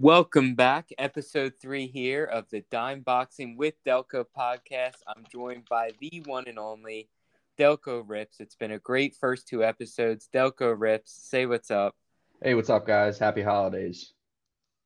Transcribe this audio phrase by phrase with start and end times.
[0.00, 4.94] Welcome back, episode three here of the Dime Boxing with Delco podcast.
[5.08, 7.08] I'm joined by the one and only
[7.58, 8.38] Delco Rips.
[8.38, 10.28] It's been a great first two episodes.
[10.32, 11.96] Delco Rips, say what's up.
[12.40, 13.18] Hey, what's up, guys?
[13.18, 14.12] Happy holidays.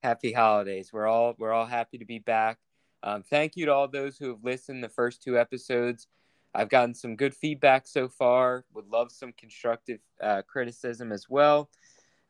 [0.03, 0.94] Happy holidays.
[0.94, 2.58] We're all we're all happy to be back.
[3.03, 6.06] Um, thank you to all those who have listened the first two episodes.
[6.54, 8.65] I've gotten some good feedback so far.
[8.72, 11.69] Would love some constructive uh, criticism as well.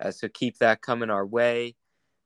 [0.00, 1.76] Uh, so keep that coming our way.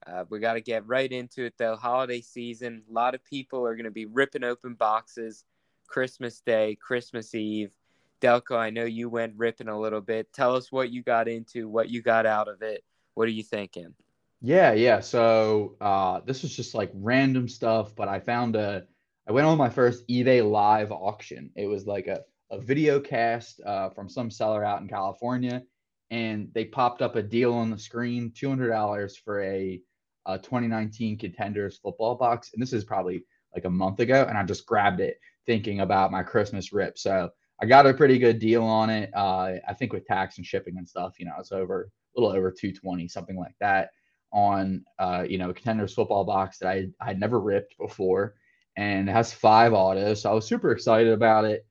[0.06, 1.76] Uh, we got to get right into it though.
[1.76, 5.44] Holiday season, a lot of people are going to be ripping open boxes.
[5.86, 7.72] Christmas Day, Christmas Eve.
[8.20, 10.32] Delco, I know you went ripping a little bit.
[10.32, 12.82] Tell us what you got into, what you got out of it.
[13.14, 13.94] What are you thinking?
[14.40, 15.00] Yeah, yeah.
[15.00, 18.84] So uh, this was just like random stuff, but I found a.
[19.28, 21.50] I went on my first eBay live auction.
[21.56, 22.20] It was like a,
[22.50, 25.62] a video cast uh, from some seller out in California,
[26.10, 29.80] and they popped up a deal on the screen: two hundred dollars for a
[30.26, 32.50] uh, 2019 contenders football box.
[32.52, 34.26] And this is probably like a month ago.
[34.28, 36.98] And I just grabbed it thinking about my Christmas rip.
[36.98, 37.30] So
[37.62, 39.10] I got a pretty good deal on it.
[39.14, 42.36] Uh, I think with tax and shipping and stuff, you know, it's over a little
[42.36, 43.90] over 220, something like that
[44.32, 48.34] on, uh, you know, a contenders football box that I I had never ripped before.
[48.76, 50.22] And it has five autos.
[50.22, 51.66] So I was super excited about it.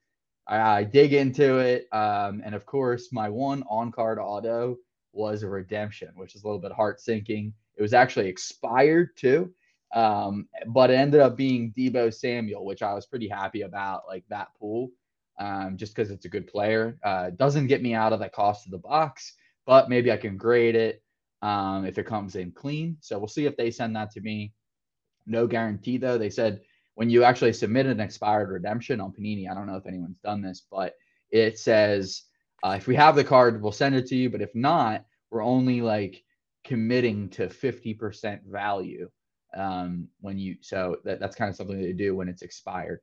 [0.47, 1.88] I, I dig into it.
[1.92, 4.78] Um, and of course, my one on card auto
[5.14, 7.53] was a redemption, which is a little bit heart sinking.
[7.78, 9.54] It was actually expired too,
[9.94, 14.23] um, but it ended up being Deebo Samuel, which I was pretty happy about, like
[14.30, 14.92] that pool,
[15.40, 16.98] um, just because it's a good player.
[17.03, 19.34] Uh, doesn't get me out of the cost of the box,
[19.66, 21.02] but maybe I can grade it
[21.42, 22.98] um, if it comes in clean.
[23.02, 24.53] So we'll see if they send that to me.
[25.26, 26.18] No guarantee though.
[26.18, 26.62] They said
[26.96, 30.42] when you actually submit an expired redemption on Panini, I don't know if anyone's done
[30.42, 30.96] this, but
[31.30, 32.23] it says
[32.64, 34.30] uh, if we have the card, we'll send it to you.
[34.30, 36.23] But if not, we're only like
[36.66, 39.09] committing to 50% value
[39.55, 42.99] um, when you so that, that's kind of something they do when it's expired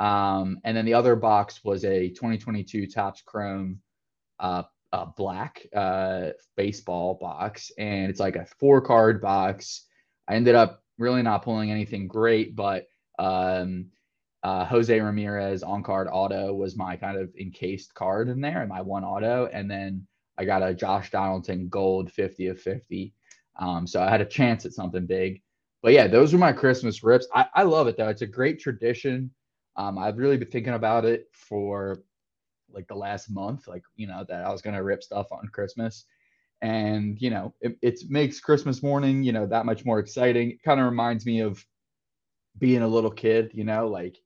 [0.00, 3.78] um, and then the other box was a 2022 Topps Chrome
[4.40, 9.86] uh, uh, black uh, baseball box and it's like a four card box
[10.28, 12.86] i ended up really not pulling anything great but
[13.18, 13.86] um,
[14.42, 18.68] uh, Jose Ramirez on card auto was my kind of encased card in there, and
[18.68, 19.46] my one auto.
[19.52, 20.06] And then
[20.38, 23.12] I got a Josh Donaldson gold 50 of 50.
[23.58, 25.42] Um, so I had a chance at something big.
[25.82, 27.26] But yeah, those are my Christmas rips.
[27.34, 28.08] I, I love it though.
[28.08, 29.30] It's a great tradition.
[29.76, 32.02] Um, I've really been thinking about it for
[32.72, 35.48] like the last month, like, you know, that I was going to rip stuff on
[35.52, 36.04] Christmas.
[36.62, 40.52] And, you know, it, it makes Christmas morning, you know, that much more exciting.
[40.52, 41.64] It kind of reminds me of
[42.58, 44.21] being a little kid, you know, like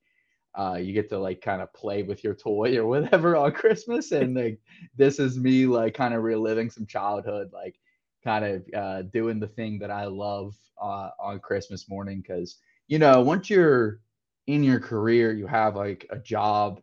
[0.57, 4.13] uh, you get to like kind of play with your toy or whatever on Christmas.
[4.13, 4.59] And like
[4.97, 7.77] this is me like kind of reliving some childhood, like
[8.25, 12.25] kind of uh, doing the thing that I love uh, on Christmas morning.
[12.27, 12.57] Cause
[12.89, 14.01] you know, once you're
[14.47, 16.81] in your career, you have like a job,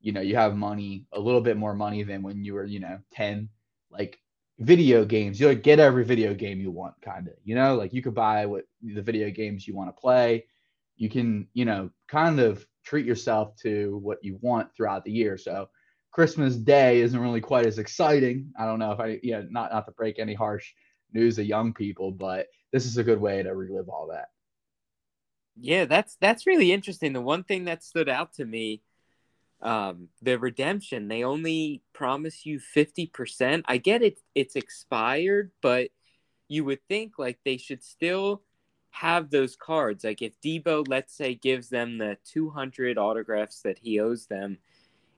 [0.00, 2.80] you know, you have money, a little bit more money than when you were, you
[2.80, 3.48] know, 10,
[3.90, 4.18] like
[4.58, 7.92] video games, you like get every video game you want kind of, you know, like
[7.92, 10.44] you could buy what the video games you want to play.
[10.96, 15.36] You can, you know, kind of treat yourself to what you want throughout the year.
[15.36, 15.68] So
[16.10, 18.52] Christmas Day isn't really quite as exciting.
[18.58, 20.72] I don't know if I, yeah, not not to break any harsh
[21.12, 24.28] news to young people, but this is a good way to relive all that.
[25.58, 27.12] Yeah, that's that's really interesting.
[27.12, 28.82] The one thing that stood out to me,
[29.60, 31.08] um, the redemption.
[31.08, 33.64] They only promise you fifty percent.
[33.68, 35.90] I get it; it's expired, but
[36.48, 38.42] you would think like they should still
[38.92, 40.04] have those cards.
[40.04, 44.58] Like if Deebo, let's say, gives them the 200 autographs that he owes them,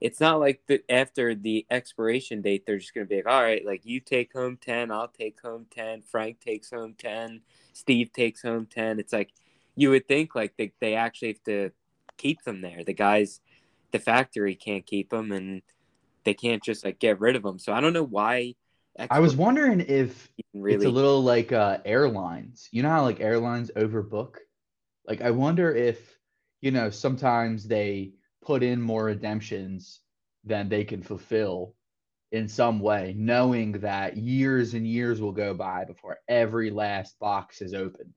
[0.01, 3.41] it's not like the, after the expiration date, they're just going to be like, all
[3.41, 7.41] right, like you take home 10, I'll take home 10, Frank takes home 10,
[7.73, 8.99] Steve takes home 10.
[8.99, 9.31] It's like
[9.75, 11.71] you would think like they, they actually have to
[12.17, 12.83] keep them there.
[12.83, 13.41] The guys,
[13.91, 15.61] the factory can't keep them and
[16.23, 17.59] they can't just like get rid of them.
[17.59, 18.55] So I don't know why
[18.97, 20.75] I was wondering if really...
[20.75, 22.69] it's a little like uh, airlines.
[22.71, 24.37] You know how like airlines overbook?
[25.07, 25.99] Like I wonder if,
[26.61, 29.99] you know, sometimes they put in more redemptions
[30.43, 31.75] than they can fulfill
[32.31, 37.61] in some way, knowing that years and years will go by before every last box
[37.61, 38.13] is open.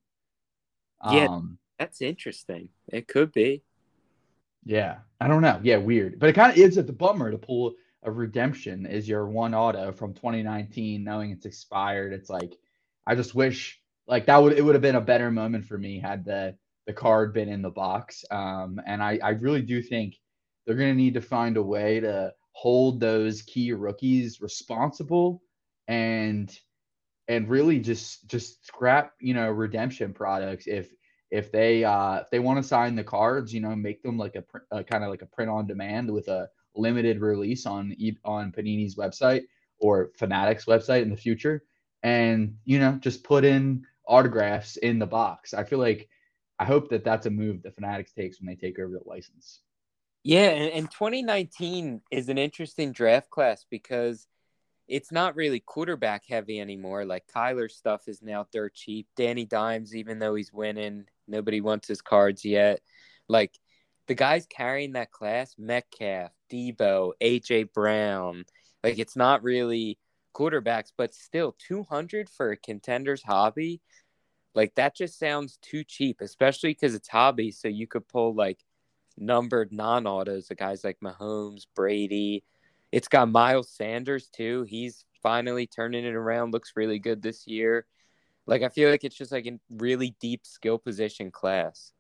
[1.11, 2.71] Yeah, um, that's interesting.
[2.89, 3.63] It could be.
[4.65, 5.61] Yeah, I don't know.
[5.63, 9.09] Yeah, weird, but it kind of is at the bummer to pull of redemption is
[9.09, 12.13] your one auto from 2019, knowing it's expired.
[12.13, 12.55] It's like
[13.07, 15.99] I just wish like that would it would have been a better moment for me
[15.99, 16.57] had the
[16.87, 18.25] the card been in the box.
[18.31, 20.17] Um, and I I really do think
[20.67, 25.43] they're gonna need to find a way to hold those key rookies responsible
[25.87, 26.59] and
[27.29, 30.91] and really just just scrap you know redemption products if
[31.31, 34.35] if they uh if they want to sign the cards you know make them like
[34.35, 34.45] a,
[34.77, 36.49] a kind of like a print on demand with a
[36.79, 37.95] limited release on
[38.25, 39.43] on Panini's website
[39.79, 41.65] or Fanatics website in the future
[42.03, 46.09] and you know just put in autographs in the box I feel like
[46.59, 49.61] I hope that that's a move that Fanatics takes when they take over the license
[50.23, 54.27] yeah and, and 2019 is an interesting draft class because
[54.89, 57.05] it's not really quarterback heavy anymore.
[57.05, 59.07] Like Kyler stuff is now dirt cheap.
[59.17, 62.81] Danny Dimes, even though he's winning, nobody wants his cards yet.
[63.29, 63.53] Like
[64.09, 68.45] the guys carrying that class, Metcalf, Deebo, AJ Brown,
[68.83, 69.99] like it's not really
[70.35, 73.81] quarterbacks, but still 200 for a contender's hobby.
[74.55, 77.51] Like that just sounds too cheap, especially because it's hobby.
[77.51, 78.65] So you could pull like
[79.17, 82.45] numbered non autos, the guys like Mahomes, Brady,
[82.91, 84.65] it's got Miles Sanders too.
[84.69, 86.53] He's finally turning it around.
[86.53, 87.87] Looks really good this year.
[88.47, 91.93] Like I feel like it's just like a really deep skill position class.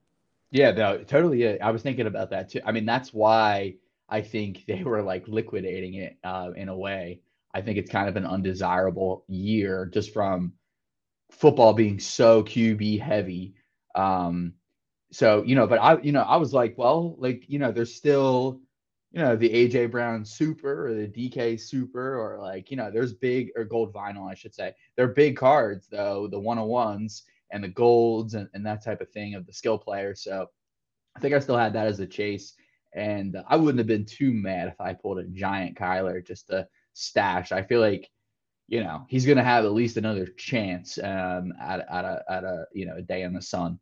[0.50, 1.60] Yeah, no, totally.
[1.60, 2.60] I was thinking about that too.
[2.64, 3.76] I mean, that's why
[4.08, 7.20] I think they were like liquidating it uh, in a way.
[7.54, 10.52] I think it's kind of an undesirable year just from
[11.30, 13.54] football being so QB heavy.
[13.94, 14.54] Um,
[15.12, 17.94] so you know, but I, you know, I was like, well, like you know, there's
[17.94, 18.60] still
[19.12, 23.14] you know, the AJ Brown Super or the DK Super or like, you know, there's
[23.14, 24.74] big or gold vinyl, I should say.
[24.96, 29.34] They're big cards though, the 101s and the golds and, and that type of thing
[29.34, 30.22] of the skill players.
[30.22, 30.46] So
[31.16, 32.54] I think I still had that as a chase.
[32.94, 36.66] And I wouldn't have been too mad if I pulled a giant Kyler just to
[36.94, 37.52] stash.
[37.52, 38.08] I feel like,
[38.66, 42.44] you know, he's going to have at least another chance um, at, at, a, at
[42.44, 43.78] a, you know, a day in the sun.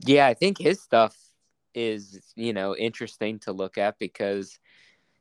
[0.00, 1.16] Yeah, I think his stuff
[1.74, 4.58] is you know interesting to look at because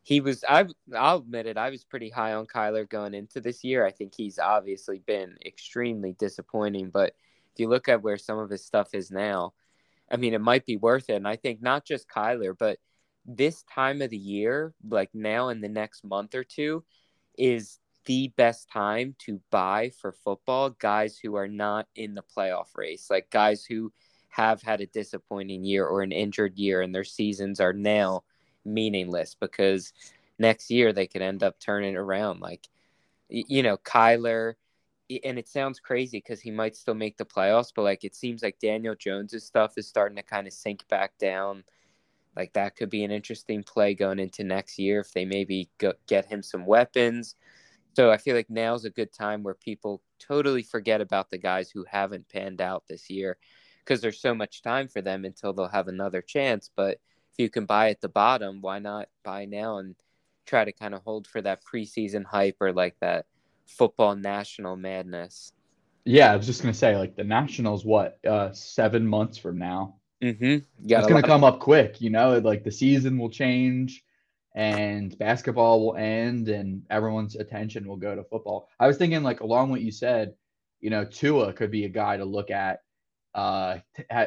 [0.01, 0.65] he was I
[0.95, 3.85] I'll admit it I was pretty high on Kyler going into this year.
[3.85, 7.13] I think he's obviously been extremely disappointing, but
[7.53, 9.53] if you look at where some of his stuff is now,
[10.11, 11.15] I mean it might be worth it.
[11.15, 12.79] And I think not just Kyler, but
[13.25, 16.83] this time of the year, like now in the next month or two,
[17.37, 22.75] is the best time to buy for football guys who are not in the playoff
[22.75, 23.91] race, like guys who
[24.29, 28.23] have had a disappointing year or an injured year and their seasons are now
[28.63, 29.93] meaningless because
[30.37, 32.67] next year they could end up turning around like
[33.29, 34.53] you know Kyler
[35.23, 38.43] and it sounds crazy because he might still make the playoffs but like it seems
[38.43, 41.63] like Daniel Jones's stuff is starting to kind of sink back down
[42.35, 45.93] like that could be an interesting play going into next year if they maybe go,
[46.07, 47.35] get him some weapons
[47.95, 51.69] so I feel like now's a good time where people totally forget about the guys
[51.69, 53.37] who haven't panned out this year
[53.83, 56.69] because there's so much time for them until they'll have another chance.
[56.75, 56.99] But
[57.33, 59.95] if you can buy at the bottom, why not buy now and
[60.45, 63.25] try to kind of hold for that preseason hype or like that
[63.77, 65.53] football national madness?
[66.05, 67.85] Yeah, I was just gonna say like the nationals.
[67.85, 69.97] What uh, seven months from now?
[70.23, 70.65] Mm-hmm.
[70.85, 70.99] Yeah.
[70.99, 72.01] It's gonna come of- up quick.
[72.01, 74.03] You know, like the season will change
[74.55, 78.67] and basketball will end and everyone's attention will go to football.
[78.79, 80.33] I was thinking like along what you said,
[80.81, 82.79] you know, Tua could be a guy to look at
[83.35, 83.77] uh,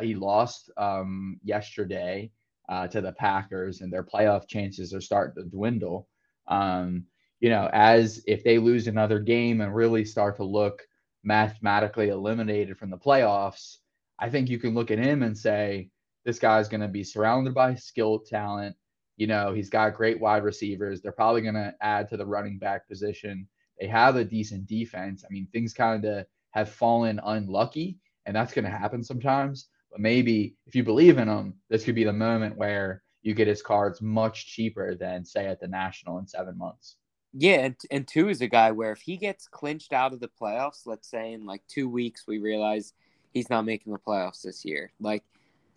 [0.00, 2.30] he lost um, yesterday
[2.68, 6.08] uh, to the Packers, and their playoff chances are starting to dwindle.
[6.48, 7.04] Um,
[7.42, 10.86] you know, as if they lose another game and really start to look
[11.24, 13.78] mathematically eliminated from the playoffs,
[14.20, 15.90] I think you can look at him and say
[16.24, 18.76] this guy's going to be surrounded by skilled talent.
[19.16, 21.02] You know, he's got great wide receivers.
[21.02, 23.48] They're probably going to add to the running back position.
[23.80, 25.24] They have a decent defense.
[25.28, 29.66] I mean, things kind of have fallen unlucky and that's going to happen sometimes.
[29.90, 33.48] But maybe if you believe in him, this could be the moment where you get
[33.48, 36.98] his cards much cheaper than say at the national in seven months.
[37.34, 40.28] Yeah, and, and Tua is a guy where if he gets clinched out of the
[40.28, 42.92] playoffs, let's say in like two weeks, we realize
[43.32, 44.92] he's not making the playoffs this year.
[45.00, 45.24] Like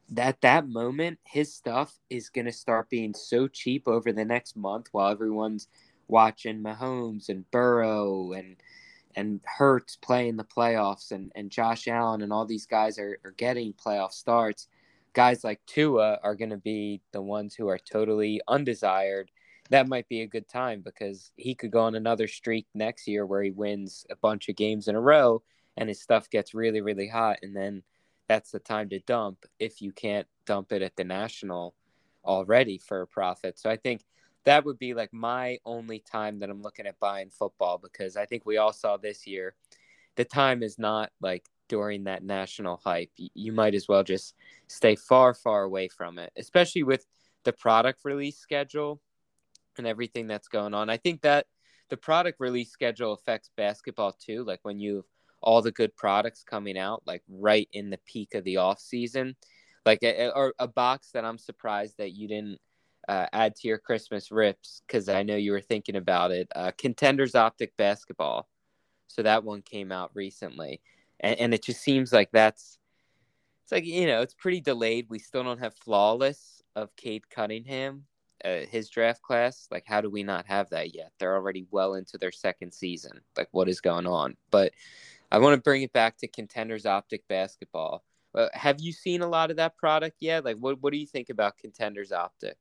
[0.10, 4.88] that that moment, his stuff is gonna start being so cheap over the next month
[4.92, 5.68] while everyone's
[6.08, 8.58] watching Mahomes and Burrow and
[9.16, 13.32] and Hurts playing the playoffs and, and Josh Allen and all these guys are, are
[13.32, 14.68] getting playoff starts,
[15.14, 19.32] guys like Tua are going to be the ones who are totally undesired.
[19.70, 23.26] That might be a good time because he could go on another streak next year
[23.26, 25.42] where he wins a bunch of games in a row
[25.76, 27.40] and his stuff gets really, really hot.
[27.42, 27.84] And then
[28.28, 31.76] that's the time to dump if you can't dump it at the national
[32.24, 33.58] already for a profit.
[33.58, 34.04] So I think
[34.46, 38.26] that would be like my only time that I'm looking at buying football because I
[38.26, 39.56] think we all saw this year
[40.16, 43.12] the time is not like during that national hype.
[43.18, 44.36] You might as well just
[44.68, 47.06] stay far, far away from it, especially with
[47.44, 49.02] the product release schedule
[49.80, 50.90] and everything that's going on.
[50.90, 51.48] I think that
[51.90, 54.44] the product release schedule affects basketball too.
[54.44, 55.06] Like when you have
[55.46, 59.36] all the good products coming out like right in the peak of the off season
[59.86, 62.60] like a, or a box that i'm surprised that you didn't
[63.08, 66.72] uh, add to your christmas rips because i know you were thinking about it uh,
[66.78, 68.50] contenders optic basketball
[69.08, 70.82] so that one came out recently
[71.20, 72.80] and, and it just seems like that's
[73.64, 78.04] it's like you know it's pretty delayed we still don't have flawless of cade cunningham
[78.44, 79.68] uh, his draft class.
[79.72, 81.12] Like, how do we not have that yet?
[81.20, 83.22] They're already well into their second season.
[83.38, 84.36] Like, what is going on?
[84.52, 84.74] But
[85.32, 88.04] I want to bring it back to Contenders Optic basketball.
[88.34, 90.44] Uh, have you seen a lot of that product yet?
[90.44, 92.58] Like, what what do you think about Contenders Optic?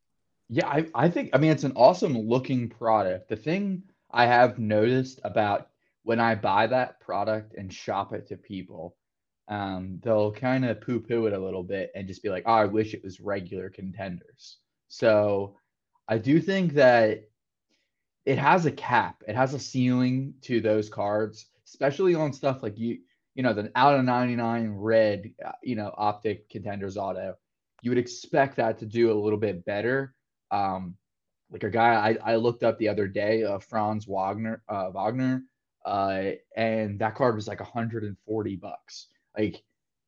[0.48, 3.28] Yeah, I, I think I mean it's an awesome looking product.
[3.28, 5.68] The thing I have noticed about
[6.04, 8.96] when I buy that product and shop it to people,
[9.48, 12.52] um, they'll kind of poo poo it a little bit and just be like, oh,
[12.52, 14.58] I wish it was regular contenders.
[14.88, 15.56] So
[16.08, 17.28] I do think that
[18.26, 19.22] it has a cap.
[19.26, 22.98] It has a ceiling to those cards, especially on stuff like you,
[23.34, 27.34] you know, the out of 99 red, uh, you know, optic contenders auto.
[27.82, 30.14] You would expect that to do a little bit better.
[30.50, 30.96] Um,
[31.50, 35.44] like a guy I, I looked up the other day, uh, Franz Wagner, uh, Wagner,
[35.84, 39.08] uh, and that card was like 140 bucks.
[39.36, 39.62] Like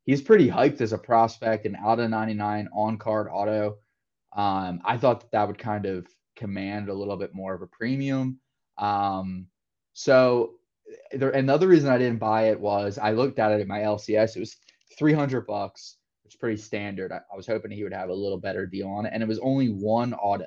[0.04, 3.76] he's pretty hyped as a prospect and out of 99 on card auto.
[4.36, 7.66] Um, I thought that, that would kind of command a little bit more of a
[7.68, 8.40] premium.
[8.78, 9.48] Um,
[9.94, 10.56] so
[11.12, 14.36] there, another reason I didn't buy it was I looked at it at my LCS.
[14.36, 14.56] It was
[14.98, 17.12] 300 bucks, which is pretty standard.
[17.12, 19.28] I, I was hoping he would have a little better deal on it, and it
[19.28, 20.46] was only one auto.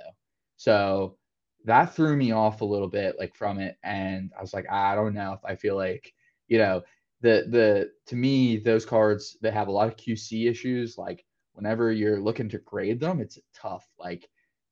[0.57, 1.17] So
[1.65, 4.95] that threw me off a little bit, like from it, and I was like, I
[4.95, 6.13] don't know if I feel like,
[6.47, 6.81] you know,
[7.21, 11.91] the the to me those cards that have a lot of QC issues, like whenever
[11.91, 13.87] you're looking to grade them, it's tough.
[13.99, 14.27] Like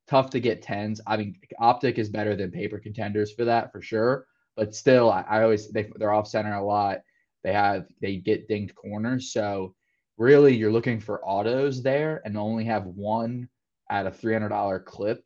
[0.08, 1.02] tough to get tens.
[1.06, 4.26] I mean, optic is better than paper contenders for that for sure.
[4.56, 7.00] But still, I, I always they they're off center a lot.
[7.44, 9.32] They have they get dinged corners.
[9.32, 9.76] So
[10.18, 13.50] really, you're looking for autos there, and only have one
[13.90, 15.24] at a three hundred dollar clip.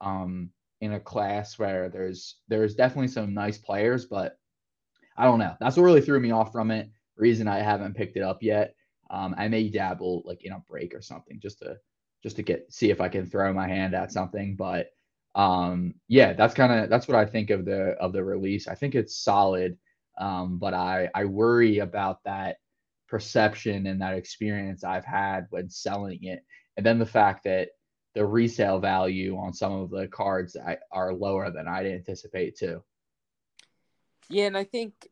[0.00, 0.50] Um,
[0.80, 4.38] in a class where there's there's definitely some nice players, but
[5.16, 5.56] I don't know.
[5.60, 6.90] That's what really threw me off from it.
[7.16, 8.74] Reason I haven't picked it up yet.
[9.10, 11.76] Um, I may dabble like in a break or something just to
[12.22, 14.56] just to get see if I can throw my hand at something.
[14.56, 14.88] But
[15.34, 18.68] um, yeah, that's kind of that's what I think of the of the release.
[18.68, 19.78] I think it's solid,
[20.18, 22.56] um, but I I worry about that
[23.08, 26.44] perception and that experience I've had when selling it,
[26.76, 27.68] and then the fact that
[28.14, 30.56] the resale value on some of the cards
[30.90, 32.82] are lower than I'd anticipate too.
[34.30, 35.08] Yeah, and I think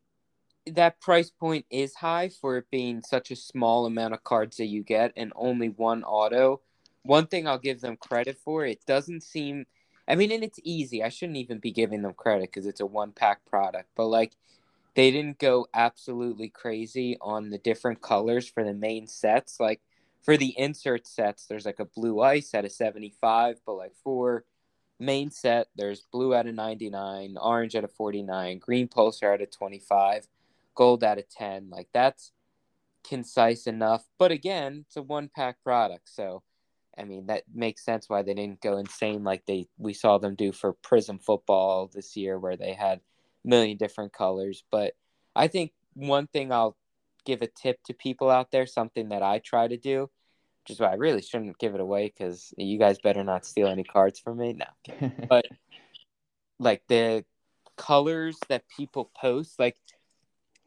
[0.67, 4.65] that price point is high for it being such a small amount of cards that
[4.65, 6.61] you get and only one auto.
[7.03, 9.65] One thing I'll give them credit for, it doesn't seem
[10.07, 11.03] I mean, and it's easy.
[11.03, 14.33] I shouldn't even be giving them credit because it's a one pack product, but like
[14.95, 19.59] they didn't go absolutely crazy on the different colors for the main sets.
[19.59, 19.81] Like
[20.21, 24.45] for the insert sets, there's like a blue ice at a 75, but like for
[24.99, 29.47] main set, there's blue at a 99, orange at a 49, green pulsar at a
[29.47, 30.27] 25
[30.75, 31.69] gold out of 10.
[31.69, 32.31] Like that's
[33.07, 34.03] concise enough.
[34.17, 36.09] But again, it's a one pack product.
[36.09, 36.43] So,
[36.97, 40.35] I mean, that makes sense why they didn't go insane like they we saw them
[40.35, 44.63] do for Prizm football this year, where they had a million different colors.
[44.71, 44.93] But
[45.35, 46.77] I think one thing I'll
[47.25, 50.09] give a tip to people out there, something that I try to do,
[50.63, 53.67] which is why I really shouldn't give it away because you guys better not steal
[53.67, 54.53] any cards from me.
[54.53, 55.45] No, but
[56.59, 57.25] like the
[57.77, 59.75] colors that people post, like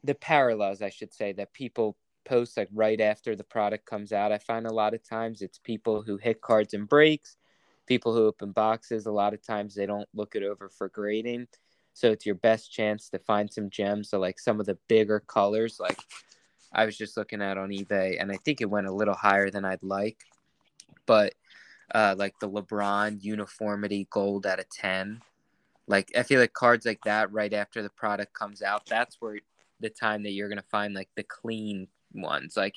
[0.04, 4.32] the parallels, I should say, that people post like right after the product comes out.
[4.32, 7.36] I find a lot of times it's people who hit cards and breaks,
[7.86, 9.06] people who open boxes.
[9.06, 11.48] A lot of times they don't look it over for grading.
[11.94, 14.10] So it's your best chance to find some gems.
[14.10, 15.98] So like some of the bigger colors, like
[16.72, 19.50] I was just looking at on eBay, and I think it went a little higher
[19.50, 20.18] than I'd like.
[21.06, 21.34] But
[21.94, 25.22] uh, like the LeBron uniformity gold at a ten.
[25.86, 29.38] Like I feel like cards like that right after the product comes out, that's where
[29.80, 32.56] the time that you're gonna find like the clean ones.
[32.56, 32.76] Like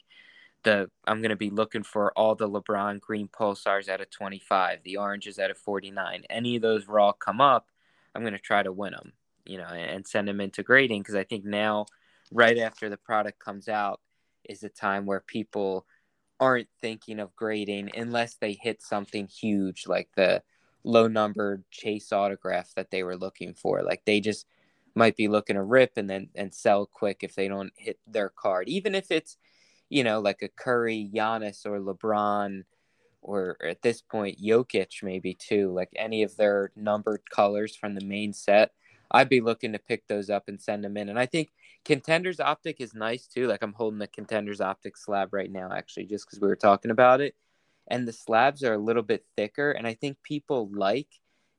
[0.64, 4.98] the I'm gonna be looking for all the LeBron green pulsars at a 25, the
[4.98, 6.24] oranges at a 49.
[6.30, 7.68] Any of those raw come up,
[8.16, 9.14] I'm gonna try to win them,
[9.46, 11.86] you know, and send them into grading because I think now,
[12.32, 14.00] right after the product comes out,
[14.44, 15.86] is the time where people
[16.40, 20.42] aren't thinking of grading unless they hit something huge like the
[20.84, 23.84] low numbered chase autograph that they were looking for.
[23.84, 24.48] Like they just
[24.96, 28.30] might be looking to rip and then and sell quick if they don't hit their
[28.30, 28.70] card.
[28.70, 29.38] Even if it's,
[29.90, 32.64] you know, like a Curry, Giannis, or LeBron,
[33.22, 38.06] or at this point Jokic maybe too, like any of their numbered colors from the
[38.06, 38.72] main set.
[39.14, 41.10] I'd be looking to pick those up and send them in.
[41.10, 41.50] And I think
[41.84, 43.48] Contenders Optic is nice too.
[43.48, 46.92] Like I'm holding the Contenders Optic slab right now, actually, just because we were talking
[46.92, 47.36] about it.
[47.90, 51.10] And the slabs are a little bit thicker, and I think people like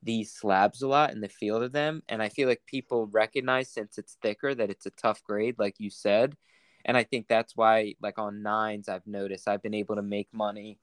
[0.02, 2.02] these slabs a lot and the feel of them.
[2.08, 5.76] And I feel like people recognize since it's thicker that it's a tough grade, like
[5.78, 6.36] you said.
[6.84, 10.28] And I think that's why, like on nines, I've noticed I've been able to make
[10.32, 10.78] money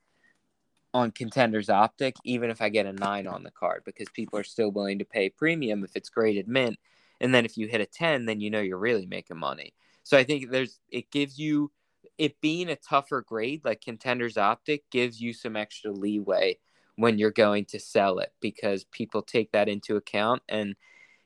[0.93, 4.43] on Contenders Optic, even if I get a nine on the card, because people are
[4.43, 6.79] still willing to pay premium if it's graded mint.
[7.21, 9.73] And then if you hit a 10, then you know you're really making money.
[10.03, 11.71] So I think there's, it gives you,
[12.17, 16.57] it being a tougher grade like Contenders Optic gives you some extra leeway
[16.99, 20.41] when you're going to sell it because people take that into account.
[20.49, 20.75] And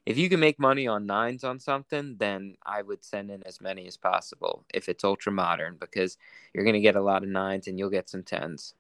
[0.06, 3.60] if you can make money on nines on something, then I would send in as
[3.60, 6.18] many as possible if it's ultra modern because
[6.54, 8.76] you're going to get a lot of nines and you'll get some tens.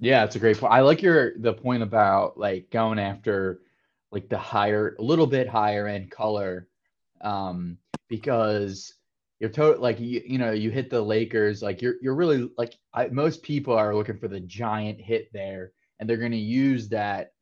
[0.00, 0.72] Yeah, it's a great point.
[0.72, 3.60] I like your the point about like going after
[4.10, 6.66] like the higher, a little bit higher end color,
[7.20, 8.94] um, because
[9.38, 12.76] you're total like you you know you hit the Lakers like you're you're really like
[12.92, 15.72] I, most people are looking for the giant hit there,
[16.04, 17.32] and they're going to use that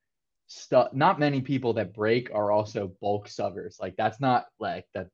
[0.47, 0.92] stuff.
[0.92, 3.81] Not many people that break are also bulk subbers.
[3.81, 5.09] Like that's not like that.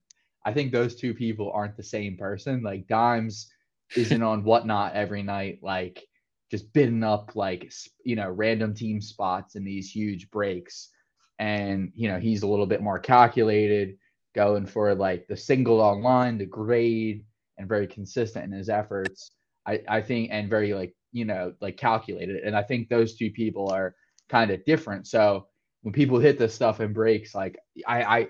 [0.45, 2.63] I think those two people aren't the same person.
[2.63, 3.51] Like Dimes
[3.97, 5.61] isn't on whatnot every night.
[5.63, 6.07] Like
[6.51, 7.73] just bidding up like
[8.05, 10.91] you know random team spots in these huge breaks
[11.39, 13.97] and you know he's a little bit more calculated
[14.35, 17.25] going for like the single online the grade
[17.57, 19.33] and very consistent in his efforts
[19.67, 23.31] i i think and very like you know like calculated and i think those two
[23.31, 23.95] people are
[24.29, 25.47] kind of different so
[25.83, 28.29] when people hit this stuff and breaks like i i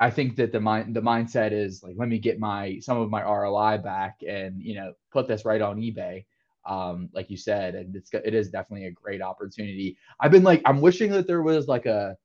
[0.00, 3.10] I think that the mind the mindset is like let me get my some of
[3.10, 6.24] my ROI back and you know put this right on eBay
[6.68, 9.96] um, like you said, and it's it is definitely a great opportunity.
[10.20, 12.16] I've been like I'm wishing that there was like a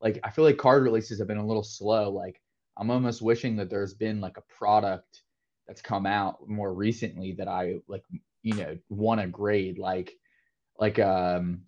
[0.00, 2.10] like I feel like card releases have been a little slow.
[2.10, 2.40] Like
[2.76, 5.22] I'm almost wishing that there's been like a product
[5.66, 8.04] that's come out more recently that I like
[8.46, 10.14] you know want a grade like
[10.78, 11.62] like um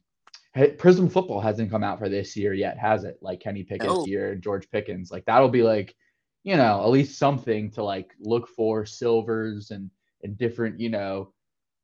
[0.57, 3.19] Prizm football hasn't come out for this year yet, has it?
[3.21, 4.07] Like Kenny Pickett's no.
[4.07, 5.13] year, George Pickens.
[5.13, 5.95] Like that'll be like,
[6.43, 9.89] you know, at least something to like look for silvers and
[10.25, 11.33] and different, you know,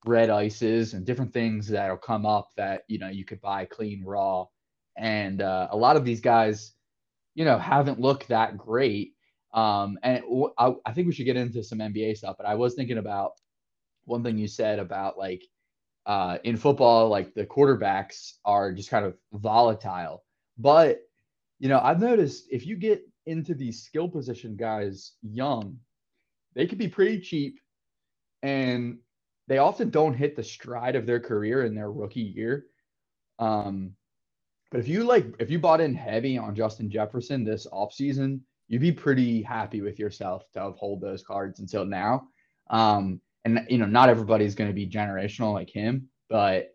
[0.04, 4.02] red ices and different things that'll come up that you know you could buy clean
[4.04, 4.44] raw
[4.96, 6.72] and uh, a lot of these guys
[7.34, 9.12] you know haven't looked that great
[9.54, 10.22] um, and
[10.58, 13.32] I, I think we should get into some nba stuff but i was thinking about
[14.04, 15.42] one thing you said about like
[16.06, 20.22] uh, in football like the quarterbacks are just kind of volatile
[20.58, 21.00] but
[21.58, 25.78] you know i've noticed if you get into these skill position guys young
[26.54, 27.58] they could be pretty cheap
[28.42, 28.98] and
[29.46, 32.66] they often don't hit the stride of their career in their rookie year.
[33.38, 33.92] Um,
[34.70, 38.80] but if you like, if you bought in heavy on Justin Jefferson this offseason, you'd
[38.80, 42.28] be pretty happy with yourself to hold those cards until now.
[42.70, 46.74] Um, and you know, not everybody's going to be generational like him, but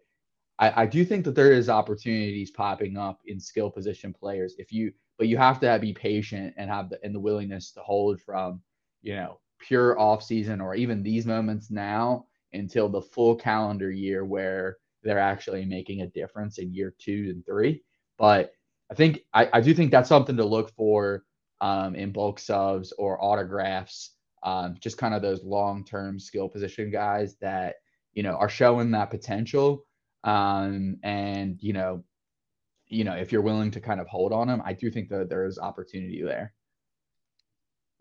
[0.59, 4.55] I, I do think that there is opportunities popping up in skill position players.
[4.57, 7.81] If you, but you have to be patient and have the and the willingness to
[7.81, 8.61] hold from,
[9.01, 14.25] you know, pure off season or even these moments now until the full calendar year
[14.25, 17.83] where they're actually making a difference in year two and three.
[18.17, 18.53] But
[18.91, 21.23] I think I, I do think that's something to look for
[21.61, 24.11] um, in bulk subs or autographs.
[24.43, 27.75] Um, just kind of those long-term skill position guys that
[28.13, 29.85] you know are showing that potential.
[30.23, 32.03] Um, and you know,
[32.87, 35.29] you know, if you're willing to kind of hold on them, I do think that
[35.29, 36.53] there is opportunity there.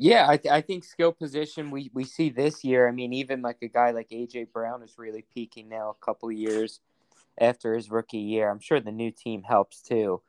[0.00, 2.86] Yeah, I, th- I think skill position we, we see this year.
[2.86, 5.90] I mean, even like a guy like AJ Brown is really peaking now.
[5.90, 6.80] A couple years
[7.40, 10.22] after his rookie year, I'm sure the new team helps too.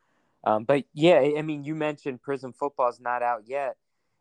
[0.44, 3.78] Um, but yeah, I mean, you mentioned Prizm Football is not out yet.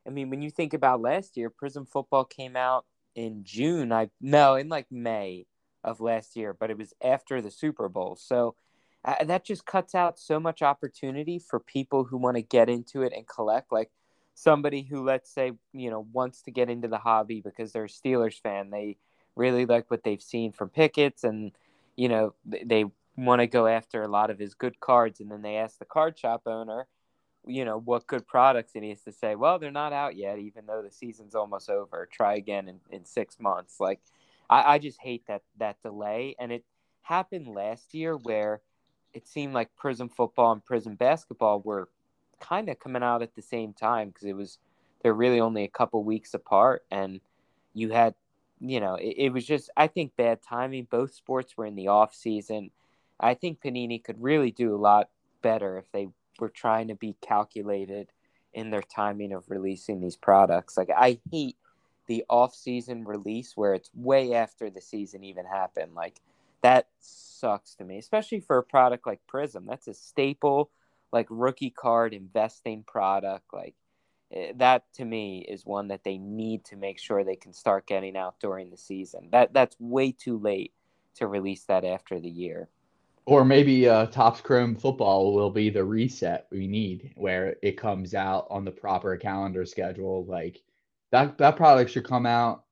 [0.08, 3.92] I mean, when you think about last year, Prizm Football came out in June.
[3.92, 5.46] I no, in like May
[5.84, 8.16] of last year, but it was after the Super Bowl.
[8.16, 8.54] So
[9.04, 13.02] uh, that just cuts out so much opportunity for people who want to get into
[13.02, 13.70] it and collect.
[13.70, 13.90] Like
[14.34, 17.88] somebody who let's say you know wants to get into the hobby because they're a
[17.88, 18.70] Steelers fan.
[18.70, 18.96] They
[19.36, 21.52] really like what they've seen from Pickett's, and
[21.96, 25.20] you know they want to go after a lot of his good cards.
[25.20, 26.86] And then they ask the card shop owner,
[27.48, 30.38] you know, what good products, and he has to say, well, they're not out yet,
[30.38, 32.06] even though the season's almost over.
[32.12, 33.80] Try again in, in six months.
[33.80, 34.00] Like
[34.50, 36.64] I, I just hate that that delay, and it
[37.02, 38.60] happened last year where
[39.14, 41.88] it seemed like Prizm football and Prizm basketball were
[42.38, 44.58] kind of coming out at the same time because it was
[45.02, 47.20] they're really only a couple weeks apart, and
[47.72, 48.14] you had
[48.60, 50.86] you know it, it was just I think bad timing.
[50.90, 52.70] Both sports were in the off season.
[53.18, 55.08] I think Panini could really do a lot
[55.42, 58.10] better if they were trying to be calculated
[58.52, 60.76] in their timing of releasing these products.
[60.76, 61.56] Like I hate
[62.06, 65.94] the off-season release where it's way after the season even happened.
[65.94, 66.20] Like
[66.62, 69.66] that sucks to me, especially for a product like Prizm.
[69.66, 70.70] That's a staple,
[71.12, 73.52] like rookie card investing product.
[73.52, 73.74] Like
[74.32, 77.86] eh, that to me is one that they need to make sure they can start
[77.86, 79.28] getting out during the season.
[79.30, 80.72] That that's way too late
[81.16, 82.68] to release that after the year.
[83.28, 88.14] Or maybe uh, Topps Chrome football will be the reset we need, where it comes
[88.14, 90.24] out on the proper calendar schedule.
[90.24, 90.62] Like
[91.12, 92.64] that that product should come out,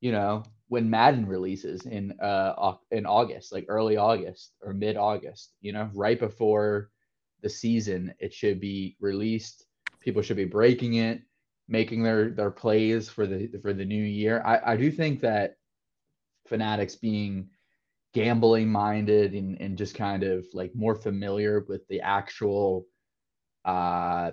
[0.00, 5.52] you know, when Madden releases in uh in August, like early August or mid August,
[5.60, 6.88] you know, right before
[7.42, 9.66] the season, it should be released.
[10.00, 11.20] People should be breaking it,
[11.68, 14.42] making their their plays for the for the new year.
[14.46, 15.58] I I do think that
[16.46, 17.50] Fanatics being
[18.12, 22.86] gambling minded and, and just kind of like more familiar with the actual
[23.64, 24.30] uh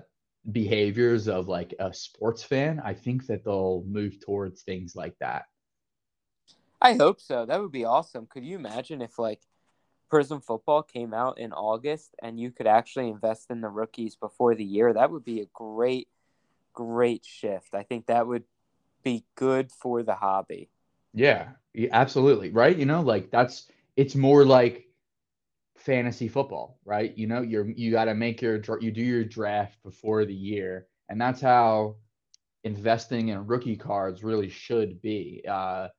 [0.52, 5.46] behaviors of like a sports fan, I think that they'll move towards things like that.
[6.82, 7.46] I hope so.
[7.46, 8.28] That would be awesome.
[8.28, 9.42] Could you imagine if like
[10.12, 14.56] Prizm Football came out in August and you could actually invest in the rookies before
[14.56, 14.94] the year?
[14.94, 16.08] That would be a great,
[16.74, 17.74] great shift.
[17.74, 18.44] I think that would
[19.04, 20.70] be good for the hobby.
[21.18, 21.50] Yeah,
[21.92, 22.50] absolutely.
[22.52, 22.76] Right.
[22.78, 24.86] You know, like that's it's more like
[25.78, 27.18] fantasy football, right?
[27.18, 30.88] You know, you're you got to make your you do your draft before the year,
[31.10, 31.98] and that's how
[32.64, 35.44] investing in rookie cards really should be.
[35.50, 35.90] Uh,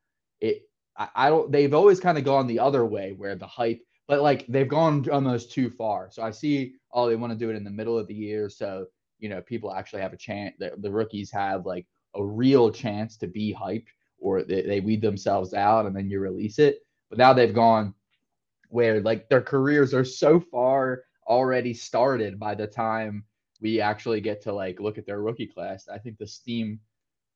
[0.40, 0.62] it
[0.98, 1.52] I, I don't.
[1.52, 5.08] They've always kind of gone the other way where the hype, but like they've gone
[5.10, 6.10] almost too far.
[6.10, 8.48] So I see, oh, they want to do it in the middle of the year,
[8.50, 8.86] so
[9.20, 10.54] you know people actually have a chance.
[10.58, 13.86] The, the rookies have like a real chance to be hyped,
[14.18, 16.84] or they, they weed themselves out, and then you release it.
[17.08, 17.94] But now they've gone
[18.68, 23.24] where like their careers are so far already started by the time
[23.60, 25.88] we actually get to like look at their rookie class.
[25.88, 26.80] I think the steam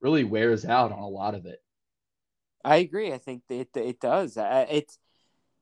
[0.01, 1.61] really wears out on a lot of it.
[2.63, 3.11] I agree.
[3.11, 4.37] I think it it does.
[4.37, 4.99] It's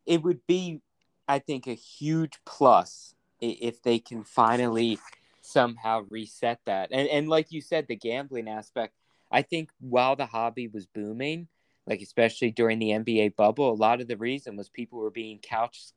[0.06, 0.82] it would be,
[1.28, 5.00] I think, a huge plus if they can finally
[5.42, 6.90] somehow reset that.
[6.92, 8.94] And and like you said, the gambling aspect.
[9.32, 11.48] I think while the hobby was booming,
[11.88, 15.40] like especially during the NBA bubble, a lot of the reason was people were being
[15.40, 15.92] couch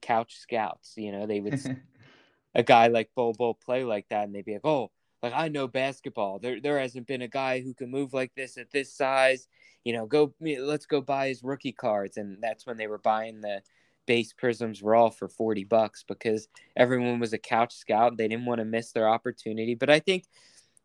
[0.00, 0.94] couch scouts.
[0.96, 1.60] You know, they would
[2.54, 4.90] a guy like Bol Bol play like that, and they'd be like, "Oh,
[5.22, 6.38] like I know basketball.
[6.38, 9.48] There there hasn't been a guy who can move like this at this size.
[9.84, 13.40] You know, go let's go buy his rookie cards." And that's when they were buying
[13.40, 13.62] the
[14.06, 18.16] base Prizms raw for 40 bucks because everyone was a couch scout.
[18.16, 19.74] They didn't want to miss their opportunity.
[19.74, 20.24] But I think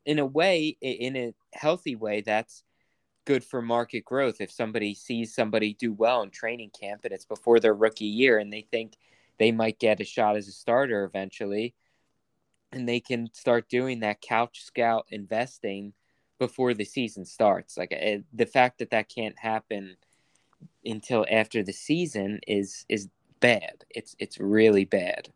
[0.06, 2.64] in a way, in a healthy way, that's
[3.26, 4.42] good for market growth.
[4.42, 8.38] If somebody sees somebody do well in training camp and it's before their rookie year
[8.38, 8.98] and they think
[9.40, 11.74] they might get a shot as a starter eventually,
[12.72, 15.94] and they can start doing that couch scout investing
[16.40, 17.78] before the season starts.
[17.78, 19.96] Like uh, the fact that that can't happen
[20.84, 23.08] until after the season is is
[23.40, 23.86] bad.
[23.90, 25.30] It's it's really bad.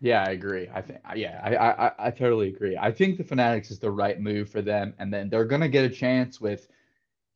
[0.00, 0.68] Yeah, I agree.
[0.72, 1.56] I think yeah, I,
[1.88, 2.76] I I totally agree.
[2.76, 5.84] I think the Fanatics is the right move for them, and then they're gonna get
[5.84, 6.68] a chance with,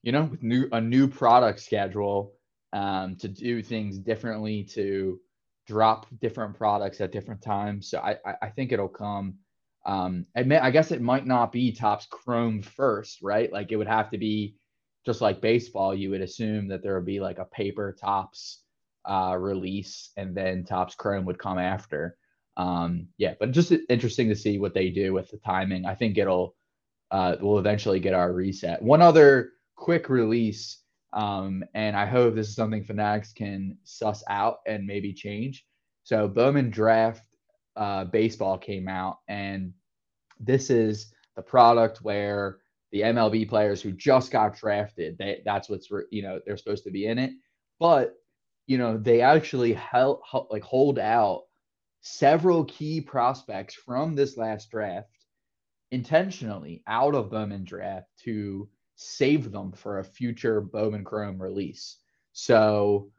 [0.03, 2.35] you know, with new a new product schedule,
[2.73, 5.21] um, to do things differently to
[5.67, 7.91] drop different products at different times.
[7.91, 9.37] So I I, I think it'll come.
[9.87, 13.53] Um, I, I guess it might not be Topps Chrome first, right?
[13.53, 14.57] Like it would have to be
[15.07, 15.95] just like baseball.
[15.95, 18.63] You would assume that there would be like a paper Topps
[19.09, 22.17] uh, release, and then Topps Chrome would come after.
[22.57, 25.87] Um, yeah, but just interesting to see what they do with the timing.
[25.87, 26.55] I think it'll
[27.11, 28.81] uh, we'll eventually get our reset.
[28.81, 34.59] One other quick release um, and I hope this is something Fanatics can suss out
[34.67, 35.67] and maybe change.
[36.05, 37.23] So Bowman Draft
[37.77, 39.73] uh, Baseball came out, and
[40.41, 42.59] this is the product where
[42.91, 46.91] the MLB players who just got drafted, they, that's what's you know they're supposed to
[46.91, 47.33] be in it.
[47.79, 48.15] But
[48.67, 51.43] you know they actually held like hold out
[52.03, 55.09] several key prospects from this last draft
[55.91, 61.99] intentionally out of Bowman Draft to save them for a future Bowman Chrome release.
[62.33, 63.11] So,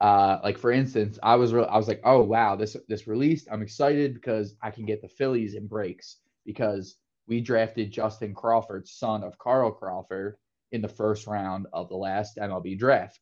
[0.00, 3.48] uh, like for instance, I was re- I was like, oh wow, this this released.
[3.50, 8.86] I'm excited because I can get the Phillies in breaks because we drafted Justin Crawford,
[8.86, 10.36] son of Carl Crawford,
[10.72, 13.20] in the first round of the last MLB draft,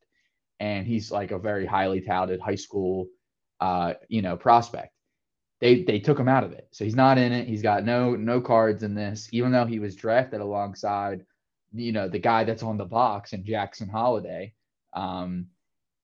[0.60, 3.06] and he's like a very highly touted high school,
[3.60, 4.91] uh, you know, prospect.
[5.62, 7.46] They they took him out of it, so he's not in it.
[7.46, 11.24] He's got no no cards in this, even though he was drafted alongside
[11.72, 14.52] you know the guy that's on the box and Jackson Holliday.
[14.92, 15.46] Um,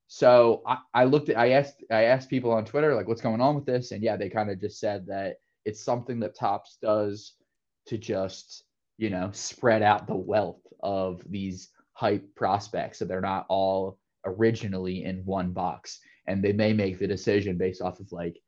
[0.07, 3.41] so I, I looked at I asked I asked people on Twitter like what's going
[3.41, 6.79] on with this, and yeah, they kind of just said that it's something that Topps
[6.81, 7.35] does
[7.87, 8.65] to just,
[8.97, 15.05] you know, spread out the wealth of these hype prospects so they're not all originally
[15.05, 16.01] in one box.
[16.27, 18.39] And they may make the decision based off of like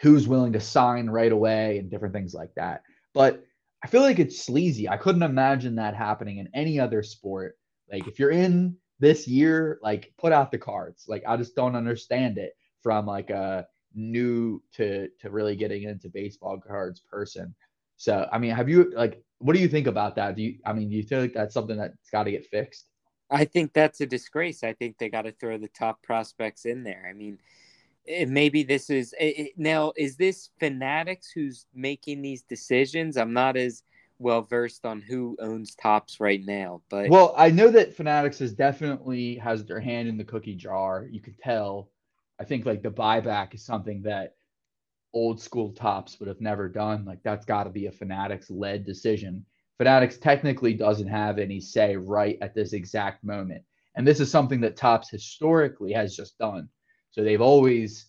[0.00, 2.82] who's willing to sign right away and different things like that.
[3.14, 3.44] But
[3.84, 4.88] I feel like it's sleazy.
[4.88, 7.56] I couldn't imagine that happening in any other sport.
[7.90, 11.04] Like if you're in this year, like put out the cards.
[11.08, 16.08] Like I just don't understand it from like a new to to really getting into
[16.08, 17.54] baseball cards person.
[17.96, 20.36] So I mean, have you like what do you think about that?
[20.36, 22.86] Do you I mean, do you feel like that's something that's got to get fixed?
[23.30, 24.64] I think that's a disgrace.
[24.64, 27.06] I think they got to throw the top prospects in there.
[27.08, 27.38] I mean,
[28.28, 33.16] maybe this is it, eh, eh, now is this Fanatics who's making these decisions?
[33.16, 33.82] I'm not as
[34.18, 38.52] well versed on who owns Topps right now, but well, I know that Fanatics is
[38.52, 41.06] definitely has their hand in the cookie jar.
[41.10, 41.90] You can tell.
[42.38, 44.34] I think like the buyback is something that
[45.12, 47.04] old school Topps would have never done.
[47.04, 49.44] Like that's got to be a Fanatics led decision.
[49.78, 53.64] Fanatics technically doesn't have any say right at this exact moment.
[53.94, 56.68] And this is something that Topps historically has just done.
[57.10, 58.06] So they've always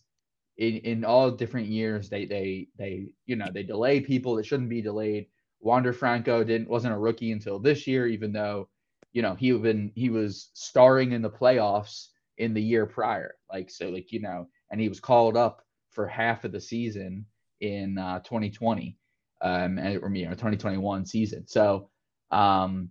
[0.57, 4.69] in, in all different years they they they you know they delay people that shouldn't
[4.69, 5.27] be delayed.
[5.59, 8.69] Wander Franco didn't wasn't a rookie until this year, even though
[9.13, 13.35] you know he been he was starring in the playoffs in the year prior.
[13.51, 17.25] Like so, like you know, and he was called up for half of the season
[17.59, 18.97] in uh, 2020
[19.41, 21.47] um, and, or you know 2021 season.
[21.47, 21.89] So
[22.31, 22.89] um,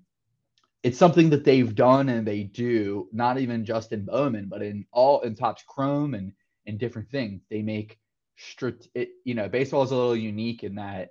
[0.82, 4.86] it's something that they've done and they do not even just in Bowman, but in
[4.92, 6.32] all in Topps Chrome and
[6.66, 7.42] in different things.
[7.50, 7.98] They make
[8.36, 8.88] strict.
[9.24, 11.10] You know, baseball is a little unique in that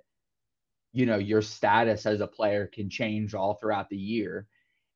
[0.92, 4.46] you know your status as a player can change all throughout the year,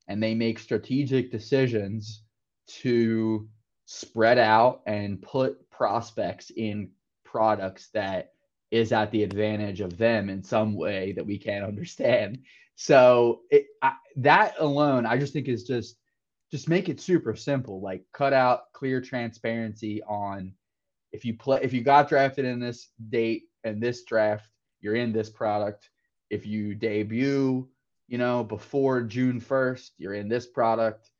[0.08, 2.22] and they make strategic decisions
[2.66, 3.48] to
[3.86, 6.90] spread out and put prospects in
[7.24, 8.32] products that
[8.70, 12.38] is at the advantage of them in some way that we can't understand.
[12.76, 15.96] So it, I, that alone, I just think is just
[16.50, 17.80] just make it super simple.
[17.80, 20.52] Like cut out clear transparency on
[21.12, 24.48] if you play if you got drafted in this date and this draft,
[24.80, 25.88] you're in this product.
[26.30, 27.68] If you debut,
[28.08, 31.10] you know, before June 1st, you're in this product.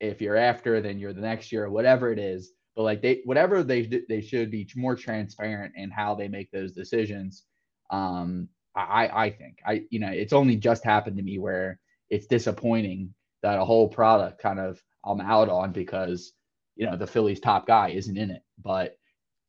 [0.00, 3.22] If you're after, then you're the next year, or whatever it is but like they
[3.24, 7.42] whatever they they should be more transparent in how they make those decisions.
[7.90, 8.48] Um,
[8.82, 11.78] I I think I you know it's only just happened to me where
[12.10, 16.32] it's disappointing that a whole product kind of I'm out on because
[16.76, 18.96] you know the Phillies top guy isn't in it, but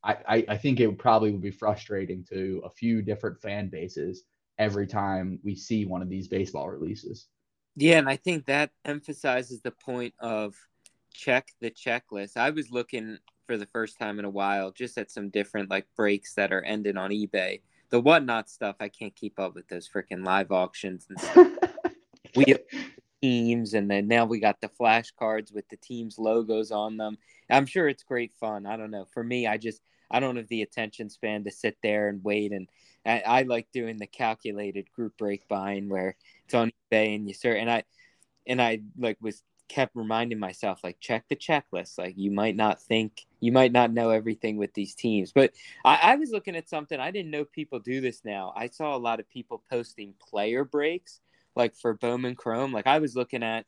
[0.02, 4.22] I, I, I think it probably would be frustrating to a few different fan bases
[4.58, 7.26] every time we see one of these baseball releases.
[7.76, 10.54] Yeah, and I think that emphasizes the point of
[11.12, 12.36] check the checklist.
[12.36, 15.86] I was looking for the first time in a while just at some different like
[15.96, 17.60] breaks that are ending on eBay.
[17.90, 21.48] The whatnot stuff, I can't keep up with those freaking live auctions and stuff.
[22.36, 22.60] we have
[23.20, 27.18] teams, and then now we got the flashcards with the teams' logos on them.
[27.48, 28.66] I'm sure it's great fun.
[28.66, 29.06] I don't know.
[29.12, 32.52] For me, I just I don't have the attention span to sit there and wait.
[32.52, 32.68] And
[33.06, 37.34] I, I like doing the calculated group break buying where it's on eBay and you
[37.34, 37.84] start and I
[38.46, 41.96] and I like was kept reminding myself like check the checklist.
[41.96, 45.30] Like you might not think you might not know everything with these teams.
[45.32, 45.52] But
[45.84, 48.52] I, I, was looking at something i didn't know people do this now.
[48.56, 51.20] I saw a lot of people posting player breaks
[51.54, 52.72] like for bowman chrome.
[52.72, 53.64] Like i was looking at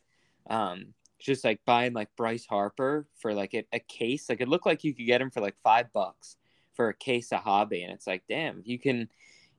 [0.51, 0.87] um
[1.21, 4.29] just like buying like bryce harper for like a, a case.
[4.29, 6.37] Like it looked like you could get him for like five bucks
[6.75, 7.85] for a case of hobby.
[7.85, 9.09] And it's like damn you can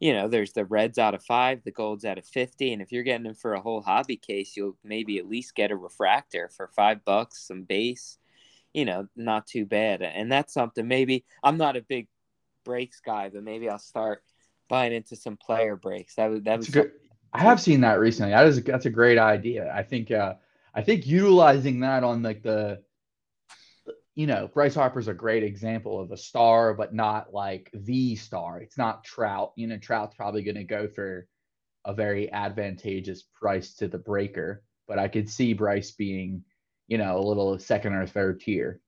[0.04, 2.74] you know, there's the reds out of five, the golds out of 50.
[2.74, 5.72] And if you're getting them for a whole hobby case, you'll maybe at least get
[5.72, 8.18] a refractor for five bucks, some base,
[8.74, 10.02] you know, not too bad.
[10.02, 12.10] And that's something maybe I'm not a big
[12.66, 14.26] breaks guy, but maybe I'll start
[14.68, 16.16] buying into some player breaks.
[16.16, 16.92] That was, that was good.
[17.32, 18.34] I have seen that recently.
[18.34, 19.72] That is, that's a great idea.
[19.74, 20.34] I think, uh,
[20.76, 22.82] I think utilizing that on like the,
[24.16, 28.60] you know, Bryce Harper's a great example of a star, but not like the star.
[28.60, 29.54] It's not Trout.
[29.56, 31.28] You know, Trout's probably going to go for
[31.86, 36.44] a very advantageous price to the breaker, but I could see Bryce being,
[36.88, 38.80] you know, a little second or third tier.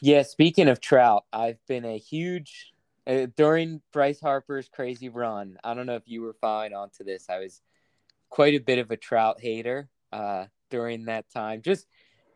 [0.00, 2.72] Yeah, speaking of Trout, I've been a huge
[3.06, 5.56] uh, during Bryce Harper's crazy run.
[5.64, 7.26] I don't know if you were following onto this.
[7.28, 7.62] I was
[8.28, 11.62] quite a bit of a Trout hater uh, during that time.
[11.62, 11.86] Just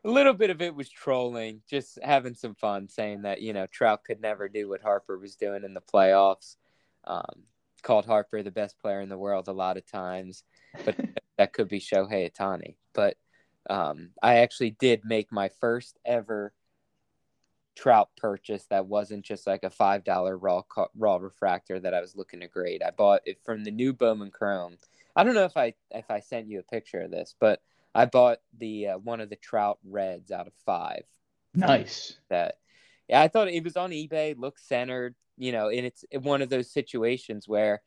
[0.05, 3.67] a little bit of it was trolling, just having some fun, saying that you know
[3.67, 6.57] Trout could never do what Harper was doing in the playoffs.
[7.05, 7.45] Um,
[7.83, 10.45] called Harper the best player in the world a lot of times,
[10.85, 10.97] but
[11.38, 12.77] that could be Shohei Ohtani.
[12.95, 13.17] But
[13.69, 16.53] um, I actually did make my first ever
[17.75, 20.62] trout purchase that wasn't just like a five dollar raw
[20.97, 22.83] raw refractor that I was looking to grade.
[22.83, 24.77] I bought it from the new Bowman Chrome.
[25.17, 27.61] I don't know if I if I sent you a picture of this, but
[27.95, 31.05] I bought the uh, one of the trout reds out of five.
[31.55, 32.17] Nice.
[32.31, 32.57] That
[33.09, 36.49] yeah, I thought it was on eBay, looked centered, you know, and it's one of
[36.49, 37.83] those situations where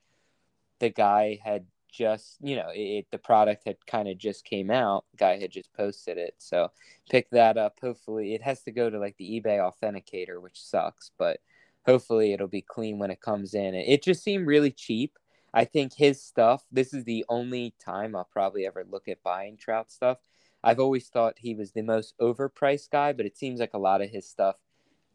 [0.79, 1.65] the guy had
[1.95, 5.71] just you know it, the product had kind of just came out guy had just
[5.73, 6.69] posted it so
[7.09, 11.11] pick that up hopefully it has to go to like the ebay authenticator which sucks
[11.17, 11.39] but
[11.85, 15.17] hopefully it'll be clean when it comes in it just seemed really cheap
[15.55, 19.57] i think his stuff this is the only time i'll probably ever look at buying
[19.57, 20.19] Trout stuff
[20.63, 24.01] i've always thought he was the most overpriced guy but it seems like a lot
[24.01, 24.57] of his stuff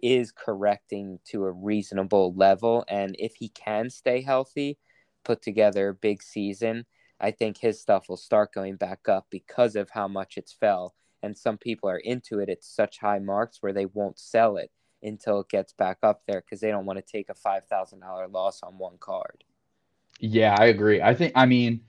[0.02, 4.78] is correcting to a reasonable level and if he can stay healthy
[5.24, 6.86] put together a big season,
[7.20, 10.94] I think his stuff will start going back up because of how much it's fell.
[11.22, 14.70] And some people are into it at such high marks where they won't sell it
[15.02, 18.62] until it gets back up there because they don't want to take a $5,000 loss
[18.62, 19.44] on one card.
[20.20, 21.00] Yeah, I agree.
[21.02, 21.82] I think, I mean,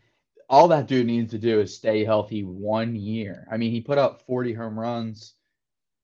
[0.49, 3.47] all that dude needs to do is stay healthy one year.
[3.51, 5.35] I mean, he put up 40 home runs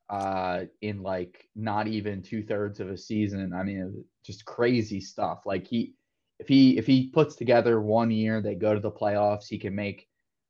[0.09, 3.53] uh, in like not even two thirds of a season.
[3.53, 5.43] I mean, just crazy stuff.
[5.45, 5.95] Like he,
[6.39, 9.75] if he if he puts together one year, they go to the playoffs, he can
[9.75, 10.07] make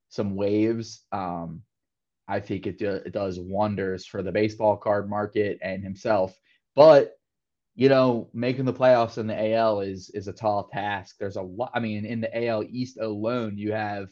[0.10, 1.04] some waves.
[1.12, 1.64] Um,
[2.28, 6.38] I think it, do, it does wonders for the baseball card market and himself.
[6.76, 7.17] But
[7.78, 11.18] you know, making the playoffs in the AL is is a tall task.
[11.20, 11.70] There's a lot.
[11.76, 14.08] I mean, in the AL East alone, you have,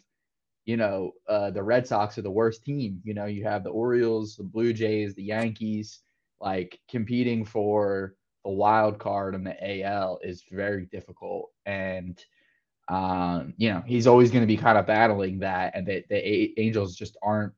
[0.65, 3.01] you know, uh, the Red Sox are the worst team.
[3.03, 6.01] You know, you have the Orioles, the Blue Jays, the Yankees,
[6.39, 8.13] like competing for
[8.45, 11.49] a wild card in the AL is very difficult.
[11.65, 12.23] And,
[12.87, 15.75] um, you know, he's always going to be kind of battling that.
[15.75, 17.53] And the, the Angels just aren't,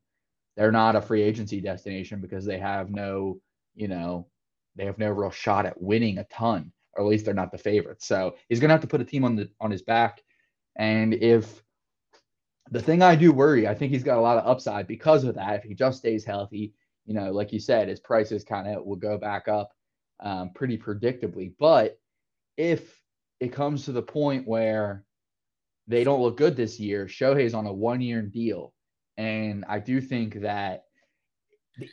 [0.56, 3.42] they're not a free agency destination because they have no,
[3.76, 4.28] you know,
[4.78, 7.58] they have no real shot at winning a ton, or at least they're not the
[7.58, 8.08] favorites.
[8.08, 10.22] So he's going to have to put a team on the, on his back.
[10.76, 11.64] And if,
[12.70, 15.36] the thing I do worry, I think he's got a lot of upside because of
[15.36, 15.56] that.
[15.56, 16.74] If he just stays healthy,
[17.06, 19.72] you know, like you said, his prices kind of will go back up
[20.20, 21.54] um, pretty predictably.
[21.58, 21.98] But
[22.58, 23.02] if
[23.40, 25.06] it comes to the point where
[25.88, 28.74] they don't look good this year, Shohei's on a one year deal.
[29.16, 30.84] And I do think that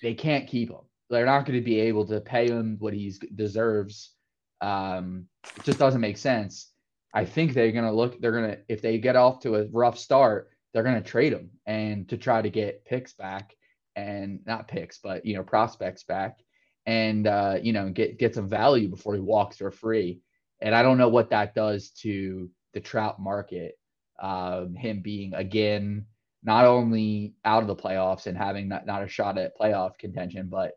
[0.03, 0.81] they can't keep him.
[1.11, 4.13] They're not going to be able to pay him what he deserves.
[4.61, 6.71] Um, it just doesn't make sense.
[7.13, 9.67] I think they're going to look, they're going to, if they get off to a
[9.71, 13.55] rough start, they're going to trade him and to try to get picks back
[13.95, 16.39] and not picks, but, you know, prospects back
[16.87, 20.21] and uh, you know get get some value before he walks for free.
[20.61, 23.79] And I don't know what that does to the Trout market.
[24.21, 26.07] Um, him being again
[26.43, 30.49] not only out of the playoffs and having not, not a shot at playoff contention,
[30.51, 30.73] but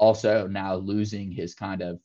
[0.00, 2.00] also now losing his kind of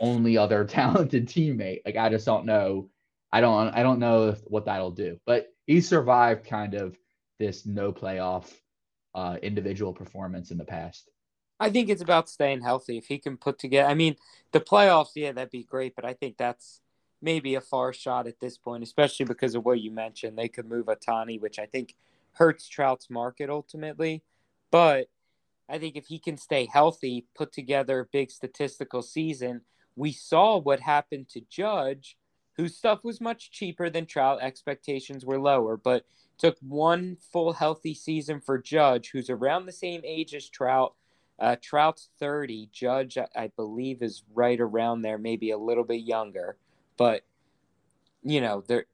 [0.00, 1.80] only other talented teammate.
[1.84, 2.90] Like I just don't know.
[3.32, 5.18] I don't I don't know if, what that'll do.
[5.26, 6.96] But he survived kind of
[7.40, 8.52] this no playoff
[9.14, 11.10] uh, individual performance in the past.
[11.58, 12.98] I think it's about staying healthy.
[12.98, 14.16] If he can put together, I mean,
[14.52, 15.96] the playoffs, yeah, that'd be great.
[15.96, 16.80] But I think that's
[17.22, 20.36] maybe a far shot at this point, especially because of what you mentioned.
[20.36, 21.94] They could move Ohtani, which I think
[22.32, 24.22] hurts Trout's market ultimately.
[24.70, 25.08] But
[25.68, 29.62] I think if he can stay healthy, put together a big statistical season,
[29.96, 32.16] we saw what happened to Judge,
[32.56, 34.40] whose stuff was much cheaper than Trout.
[34.42, 36.04] Expectations were lower, but
[36.36, 40.94] took one full healthy season for Judge, who's around the same age as Trout
[41.38, 42.68] uh, Trout's 30.
[42.72, 46.56] Judge, I believe, is right around there, maybe a little bit younger.
[46.96, 47.24] But,
[48.22, 48.86] you know, there,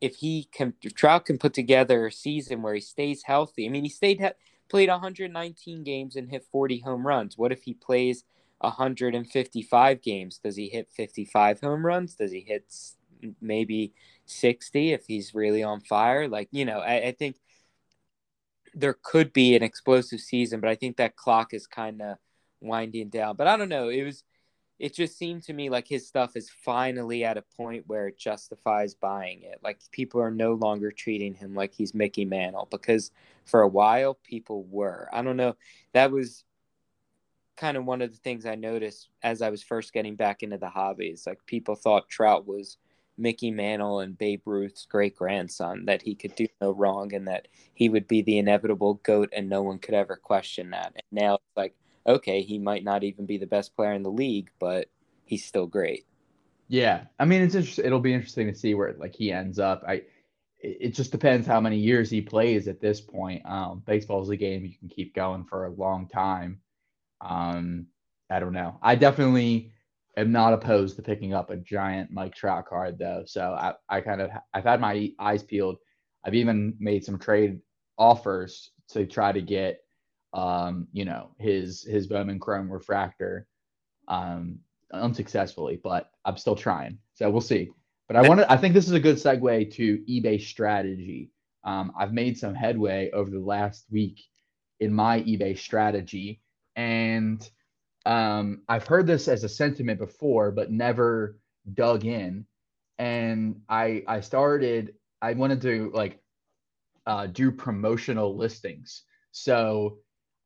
[0.00, 3.66] if he can, if Trout can put together a season where he stays healthy.
[3.66, 4.20] I mean, he stayed,
[4.68, 7.36] played 119 games and hit 40 home runs.
[7.36, 8.24] What if he plays
[8.58, 10.38] 155 games?
[10.38, 12.14] Does he hit 55 home runs?
[12.14, 12.72] Does he hit
[13.40, 13.92] maybe
[14.26, 16.28] 60 if he's really on fire?
[16.28, 17.36] Like, you know, I, I think–
[18.74, 22.16] there could be an explosive season, but I think that clock is kind of
[22.60, 23.36] winding down.
[23.36, 23.88] But I don't know.
[23.88, 24.24] It was
[24.78, 28.18] it just seemed to me like his stuff is finally at a point where it
[28.18, 29.60] justifies buying it.
[29.62, 33.10] Like people are no longer treating him like he's Mickey Mantle because
[33.44, 35.08] for a while people were.
[35.12, 35.56] I don't know.
[35.92, 36.44] That was
[37.56, 40.58] kind of one of the things I noticed as I was first getting back into
[40.58, 41.24] the hobbies.
[41.26, 42.78] Like people thought Trout was
[43.18, 47.48] Mickey Mantle and Babe Ruth's great grandson, that he could do no wrong and that
[47.74, 50.92] he would be the inevitable GOAT and no one could ever question that.
[50.94, 51.74] And now it's like,
[52.06, 54.88] okay, he might not even be the best player in the league, but
[55.24, 56.06] he's still great.
[56.68, 57.04] Yeah.
[57.18, 57.84] I mean, it's interesting.
[57.84, 59.82] It'll be interesting to see where like he ends up.
[59.86, 60.02] I,
[60.58, 63.44] it just depends how many years he plays at this point.
[63.44, 66.60] Um, baseball's a game you can keep going for a long time.
[67.20, 67.86] Um,
[68.30, 68.78] I don't know.
[68.80, 69.72] I definitely
[70.16, 73.24] am not opposed to picking up a giant Mike Trout card though.
[73.26, 75.78] So I, I kind of I've had my eyes peeled.
[76.24, 77.60] I've even made some trade
[77.98, 79.81] offers to try to get
[80.34, 83.46] um, you know, his his Bowman Chrome refractor
[84.08, 84.58] um
[84.92, 86.98] unsuccessfully, but I'm still trying.
[87.14, 87.70] So we'll see.
[88.08, 91.30] But I want to I think this is a good segue to eBay strategy.
[91.64, 94.20] Um, I've made some headway over the last week
[94.80, 96.40] in my eBay strategy
[96.76, 97.48] and
[98.04, 101.38] um, I've heard this as a sentiment before, but never
[101.74, 102.46] dug in.
[102.98, 104.94] And I I started.
[105.20, 106.20] I wanted to like
[107.06, 109.04] uh, do promotional listings.
[109.30, 109.98] So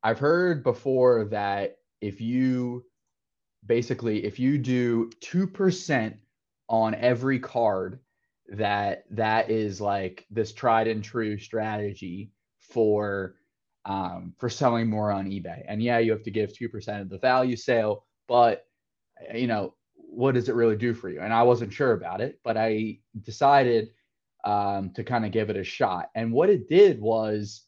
[0.03, 2.85] I've heard before that if you
[3.65, 6.17] basically if you do two percent
[6.69, 7.99] on every card,
[8.49, 13.35] that that is like this tried and true strategy for
[13.85, 15.63] um, for selling more on eBay.
[15.67, 18.65] And yeah, you have to give 2% of the value sale, but
[19.33, 21.21] you know, what does it really do for you?
[21.21, 23.89] And I wasn't sure about it, but I decided
[24.43, 26.09] um, to kind of give it a shot.
[26.15, 27.63] And what it did was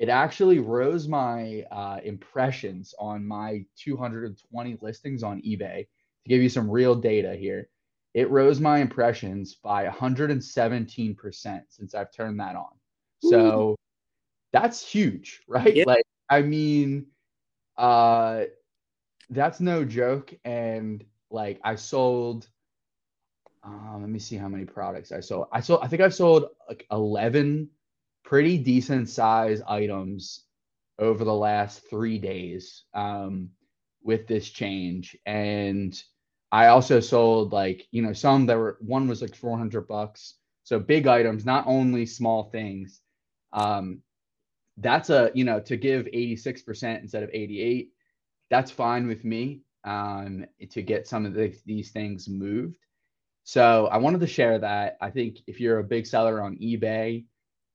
[0.00, 5.86] it actually rose my uh, impressions on my 220 listings on eBay.
[6.24, 7.68] To give you some real data here,
[8.14, 12.70] it rose my impressions by 117% since I've turned that on.
[13.22, 13.76] So
[14.54, 15.76] that's huge, right?
[15.76, 15.84] Yeah.
[15.86, 17.06] Like, I mean,
[17.76, 18.44] uh,
[19.28, 20.34] that's no joke.
[20.46, 22.48] And like, I sold.
[23.62, 25.48] Uh, let me see how many products I sold.
[25.52, 25.80] I sold.
[25.82, 27.68] I think I've sold like eleven
[28.24, 30.44] pretty decent size items
[30.98, 33.50] over the last three days um,
[34.02, 36.00] with this change, and
[36.52, 40.34] I also sold like you know some that were one was like four hundred bucks.
[40.64, 43.00] So big items, not only small things.
[43.52, 44.02] Um,
[44.80, 47.90] that's a you know to give 86% instead of 88
[48.48, 52.76] that's fine with me um, to get some of the, these things moved
[53.44, 57.24] so i wanted to share that i think if you're a big seller on ebay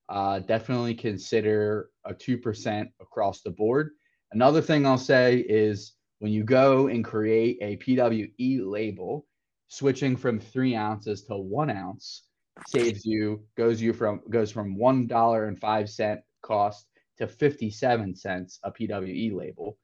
[0.09, 3.91] uh, definitely consider a 2% across the board
[4.31, 9.25] another thing i'll say is when you go and create a pwe label
[9.67, 12.27] switching from three ounces to one ounce
[12.67, 16.87] saves you goes you from goes from one dollar and five cent cost
[17.17, 19.77] to 57 cents a PWE label.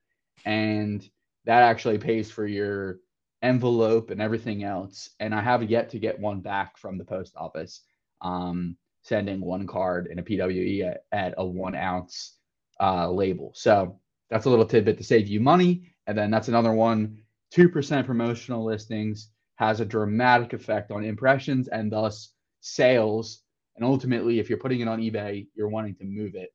[0.45, 1.07] And
[1.45, 2.99] that actually pays for your
[3.41, 5.09] envelope and everything else.
[5.19, 7.81] And I have yet to get one back from the post office,
[8.21, 12.37] um, sending one card in a PWE at, at a one ounce
[12.79, 13.51] uh, label.
[13.55, 13.99] So
[14.29, 15.83] that's a little tidbit to save you money.
[16.07, 17.17] And then that's another one
[17.55, 23.43] 2% promotional listings has a dramatic effect on impressions and thus sales.
[23.75, 26.51] And ultimately, if you're putting it on eBay, you're wanting to move it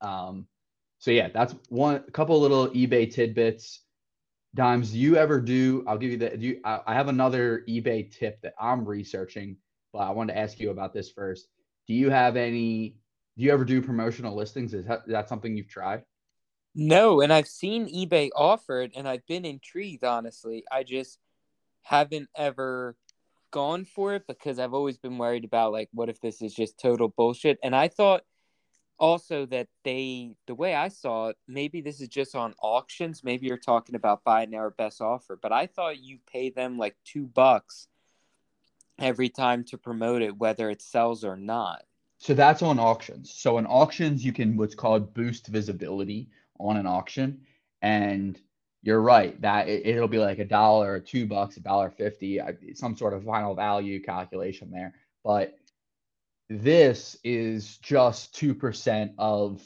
[0.00, 0.46] um,
[0.98, 3.82] so yeah, that's one a couple little eBay tidbits.
[4.54, 5.84] Dimes, do you ever do?
[5.86, 6.36] I'll give you the.
[6.36, 9.56] Do you, I, I have another eBay tip that I'm researching,
[9.92, 11.48] but I wanted to ask you about this first.
[11.88, 12.96] Do you have any?
[13.36, 14.74] Do you ever do promotional listings?
[14.74, 16.02] Is that, is that something you've tried?
[16.74, 20.04] No, and I've seen eBay offered, and I've been intrigued.
[20.04, 21.18] Honestly, I just
[21.82, 22.96] haven't ever
[23.50, 26.78] gone for it because I've always been worried about like, what if this is just
[26.78, 27.58] total bullshit?
[27.62, 28.22] And I thought
[28.98, 33.46] also that they the way i saw it maybe this is just on auctions maybe
[33.46, 36.96] you're talking about buy now or best offer but i thought you pay them like
[37.04, 37.86] two bucks
[38.98, 41.82] every time to promote it whether it sells or not
[42.18, 46.28] so that's on auctions so in auctions you can what's called boost visibility
[46.58, 47.40] on an auction
[47.82, 48.40] and
[48.82, 52.40] you're right that it, will be like a dollar two bucks a dollar fifty
[52.74, 54.94] some sort of final value calculation there
[55.24, 55.58] but
[56.48, 59.62] this is just 2% of,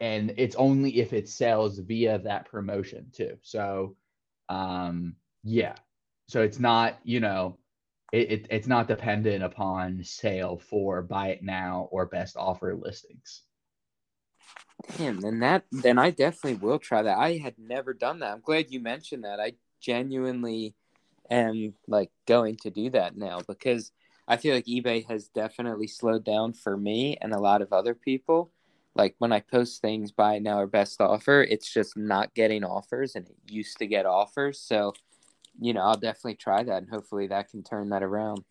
[0.00, 3.36] and it's only if it sells via that promotion too.
[3.42, 3.96] So,
[4.48, 5.74] um, yeah.
[6.28, 7.58] So it's not, you know,
[8.12, 13.42] it, it, it's not dependent upon sale for buy it now or best offer listings.
[14.96, 17.18] Damn, then that then I definitely will try that.
[17.18, 18.32] I had never done that.
[18.32, 19.40] I'm glad you mentioned that.
[19.40, 20.74] I genuinely
[21.30, 23.90] am like going to do that now because
[24.28, 27.94] I feel like eBay has definitely slowed down for me and a lot of other
[27.94, 28.50] people.
[28.94, 32.64] Like when I post things buy it now or best offer, it's just not getting
[32.64, 34.58] offers and it used to get offers.
[34.58, 34.94] So,
[35.60, 38.44] you know, I'll definitely try that and hopefully that can turn that around.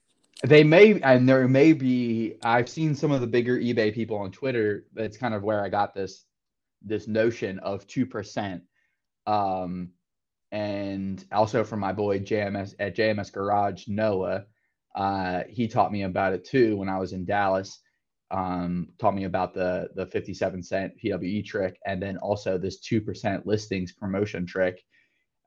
[0.43, 4.31] They may, and there may be, I've seen some of the bigger eBay people on
[4.31, 4.85] Twitter.
[4.93, 6.25] That's kind of where I got this,
[6.81, 8.61] this notion of 2%.
[9.27, 9.91] Um,
[10.51, 14.45] and also from my boy JMS at JMS Garage, Noah
[14.95, 17.81] uh, he taught me about it too when I was in Dallas.
[18.31, 23.01] Um, taught me about the the 57 cent PWE trick, and then also this two
[23.01, 24.81] percent listings promotion trick.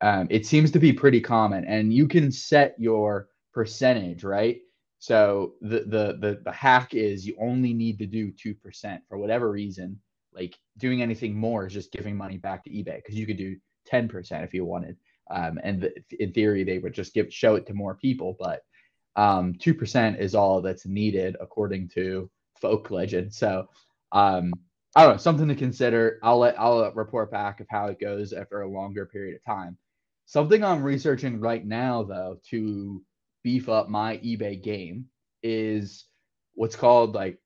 [0.00, 4.60] Um, it seems to be pretty common, and you can set your percentage, right?
[4.98, 9.18] So the the the, the hack is you only need to do two percent for
[9.18, 10.00] whatever reason.
[10.32, 13.56] Like doing anything more is just giving money back to eBay because you could do
[13.86, 14.96] ten percent if you wanted.
[15.30, 18.62] Um, and the, in theory, they would just give show it to more people, but
[19.16, 22.30] um, two percent is all that's needed according to
[22.60, 23.34] folk legend.
[23.34, 23.68] So
[24.12, 24.52] um,
[24.94, 26.18] I don't know, something to consider.
[26.22, 29.76] I'll let I'll report back of how it goes after a longer period of time.
[30.28, 33.02] Something I'm researching right now, though, to
[33.42, 35.06] beef up my eBay game
[35.42, 36.04] is
[36.52, 37.38] what's called like,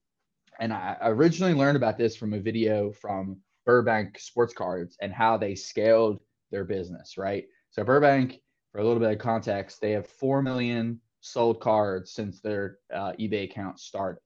[0.59, 5.37] and I originally learned about this from a video from Burbank Sports Cards and how
[5.37, 6.19] they scaled
[6.51, 7.45] their business, right?
[7.71, 8.41] So Burbank,
[8.73, 13.13] for a little bit of context, they have four million sold cards since their uh,
[13.13, 14.21] eBay account started.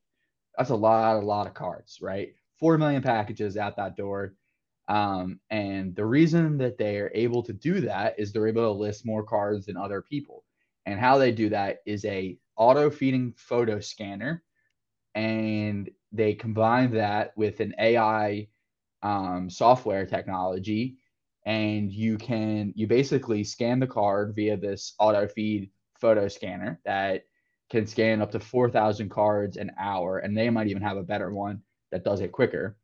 [0.56, 2.30] That's a lot, a lot of cards, right?
[2.58, 4.32] Four million packages out that door.
[4.88, 8.78] Um, and the reason that they are able to do that is they're able to
[8.78, 10.44] list more cards than other people.
[10.86, 14.44] And how they do that is a auto feeding photo scanner,
[15.14, 18.48] and they combine that with an AI
[19.02, 20.98] um, software technology,
[21.44, 25.70] and you can you basically scan the card via this auto feed
[26.00, 27.24] photo scanner that
[27.70, 31.32] can scan up to 4,000 cards an hour, and they might even have a better
[31.32, 32.76] one that does it quicker.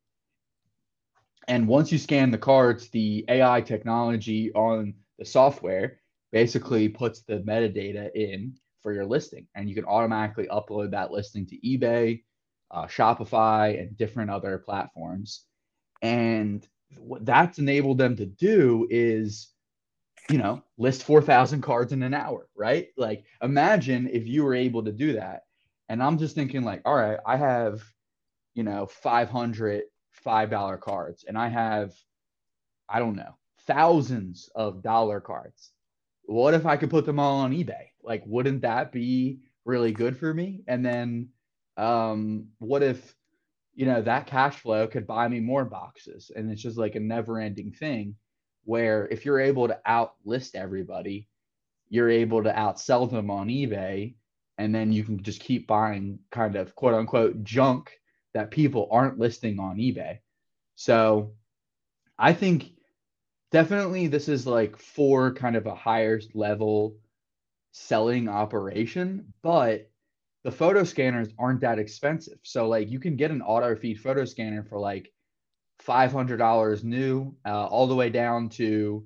[1.49, 6.01] And once you scan the cards, the AI technology on the software
[6.33, 11.47] basically puts the metadata in for your listing, and you can automatically upload that listing
[11.47, 12.23] to eBay,
[12.71, 15.45] uh, Shopify, and different other platforms.
[16.03, 16.67] And
[16.99, 19.49] what that's enabled them to do is
[20.31, 22.89] you know, list 4,000 cards in an hour, right?
[22.97, 25.43] Like, imagine if you were able to do that.
[25.89, 27.83] And I'm just thinking, like, all right, I have,
[28.55, 29.83] you know, 500
[30.25, 31.93] $5 cards, and I have,
[32.89, 35.73] I don't know, thousands of dollar cards.
[36.25, 37.89] What if I could put them all on eBay?
[38.03, 40.63] Like, wouldn't that be really good for me?
[40.67, 41.29] And then,
[41.77, 43.15] um, what if,
[43.75, 46.31] you know, that cash flow could buy me more boxes?
[46.35, 48.17] And it's just like a never ending thing
[48.65, 51.29] where if you're able to outlist everybody,
[51.89, 54.15] you're able to outsell them on eBay,
[54.59, 57.91] and then you can just keep buying kind of quote unquote junk
[58.35, 60.19] that people aren't listing on eBay.
[60.75, 61.35] So
[62.19, 62.71] I think
[63.51, 66.97] definitely this is like for kind of a higher level
[67.73, 69.91] selling operation, but
[70.45, 72.39] the photo scanners aren't that expensive.
[72.43, 75.13] So like you can get an auto feed photo scanner for like
[75.87, 79.05] $500 new, uh, all the way down to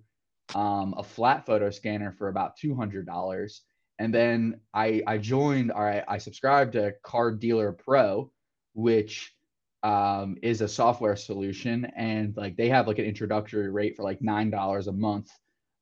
[0.55, 3.61] um, a flat photo scanner for about $200.
[3.99, 8.31] And then I, I joined, I, I subscribed to Card Dealer Pro,
[8.77, 9.35] which
[9.83, 11.87] um, is a software solution.
[11.97, 15.31] And like they have like an introductory rate for like $9 a month.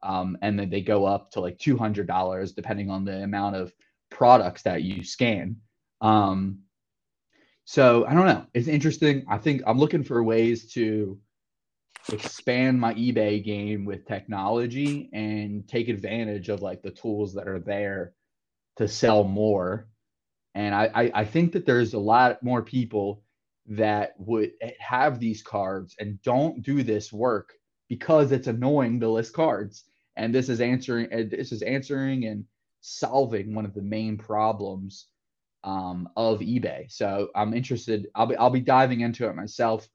[0.03, 3.73] Um, and then they go up to like $200 depending on the amount of
[4.11, 5.57] products that you scan.
[6.01, 6.61] Um,
[7.65, 8.47] so I don't know.
[8.55, 9.25] It's interesting.
[9.29, 11.19] I think I'm looking for ways to
[12.13, 17.59] expand my eBay game with technology and take advantage of like the tools that are
[17.59, 18.13] there
[18.77, 19.89] to sell more.
[20.55, 23.23] And I, I, I think that there's a lot more people
[23.67, 27.55] that would have these cards and don't do this work
[27.89, 29.85] because it's annoying to list cards.
[30.17, 32.45] And this is answering this is answering and
[32.81, 35.07] solving one of the main problems
[35.65, 36.91] um, of eBay.
[36.93, 38.07] So I'm interested.
[38.15, 39.89] I'll be I'll be diving into it myself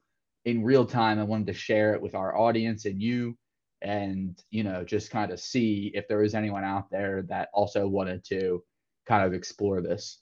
[0.44, 1.18] in real time.
[1.18, 3.38] I wanted to share it with our audience and you,
[3.80, 7.86] and you know just kind of see if there is anyone out there that also
[7.86, 8.62] wanted to
[9.06, 10.18] kind of explore this.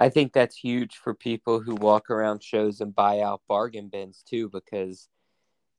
[0.00, 4.24] I think that's huge for people who walk around shows and buy out bargain bins
[4.26, 5.08] too, because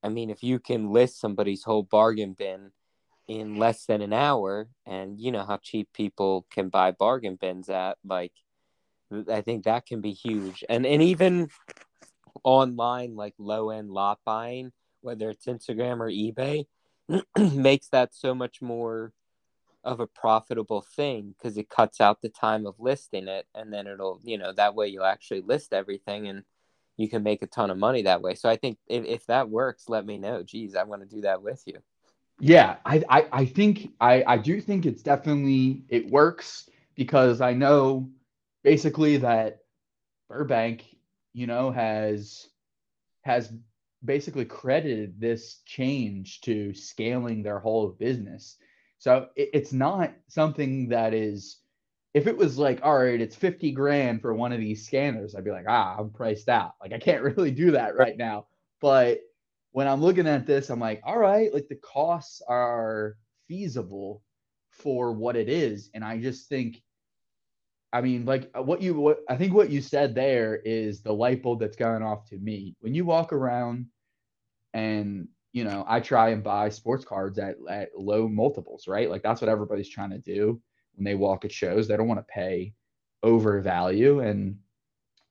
[0.04, 2.72] I mean, if you can list somebody's whole bargain bin
[3.28, 7.70] in less than an hour and you know how cheap people can buy bargain bins
[7.70, 8.34] at like
[9.32, 10.64] i think that can be huge.
[10.68, 11.50] And and even
[12.44, 16.66] online like low end lot buying whether it's instagram or ebay
[17.56, 19.14] makes that so much more
[19.84, 23.88] of a profitable thing because it cuts out the time of listing it and then
[23.88, 26.44] it'll you know that way you'll actually list everything and
[26.98, 28.36] you can make a ton of money that way.
[28.36, 30.44] So i think if, if that works let me know.
[30.44, 31.80] Geez i want to do that with you.
[32.40, 37.54] Yeah, I, I, I think I, I do think it's definitely it works because I
[37.54, 38.10] know
[38.64, 39.60] basically that
[40.28, 40.86] Burbank,
[41.34, 42.48] you know, has
[43.22, 43.54] has
[44.04, 48.58] basically credited this change to scaling their whole business.
[49.02, 51.58] So it, it's not something that is
[52.14, 55.44] if it was like, all right, it's 50 grand for one of these scanners, I'd
[55.44, 56.74] be like, ah, I'm priced out.
[56.80, 58.46] Like I can't really do that right now.
[58.80, 59.22] But
[59.72, 64.22] when I'm looking at this, I'm like, all right, like the costs are feasible
[64.70, 65.90] for what it is.
[65.96, 66.84] And I just think,
[67.92, 71.42] I mean, like what you, what I think what you said there is the light
[71.42, 72.76] bulb that's going off to me.
[72.82, 73.88] When you walk around
[74.76, 79.10] and, you know, I try and buy sports cards at, at low multiples, right?
[79.10, 80.62] Like that's what everybody's trying to do
[80.96, 81.88] when they walk at shows.
[81.88, 82.74] They don't want to pay
[83.24, 84.20] over value.
[84.22, 84.58] And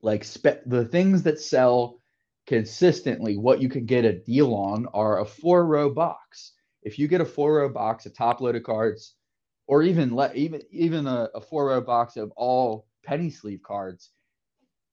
[0.03, 2.01] like spe- the things that sell
[2.47, 6.53] consistently, what you can get a deal on are a four row box.
[6.83, 9.15] If you get a four row box of top loaded cards,
[9.67, 14.11] or even let even even a, a four row box of all penny sleeve cards,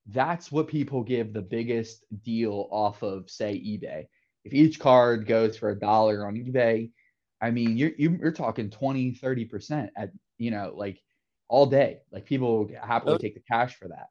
[0.08, 4.06] that's what people give the biggest deal off of, say, eBay.
[4.48, 6.90] If each card goes for a dollar on eBay,
[7.42, 11.02] I mean, you're, you're talking 20, 30% at, you know, like
[11.50, 12.00] all day.
[12.14, 13.18] Like people happily oh.
[13.18, 14.08] take the cash for that.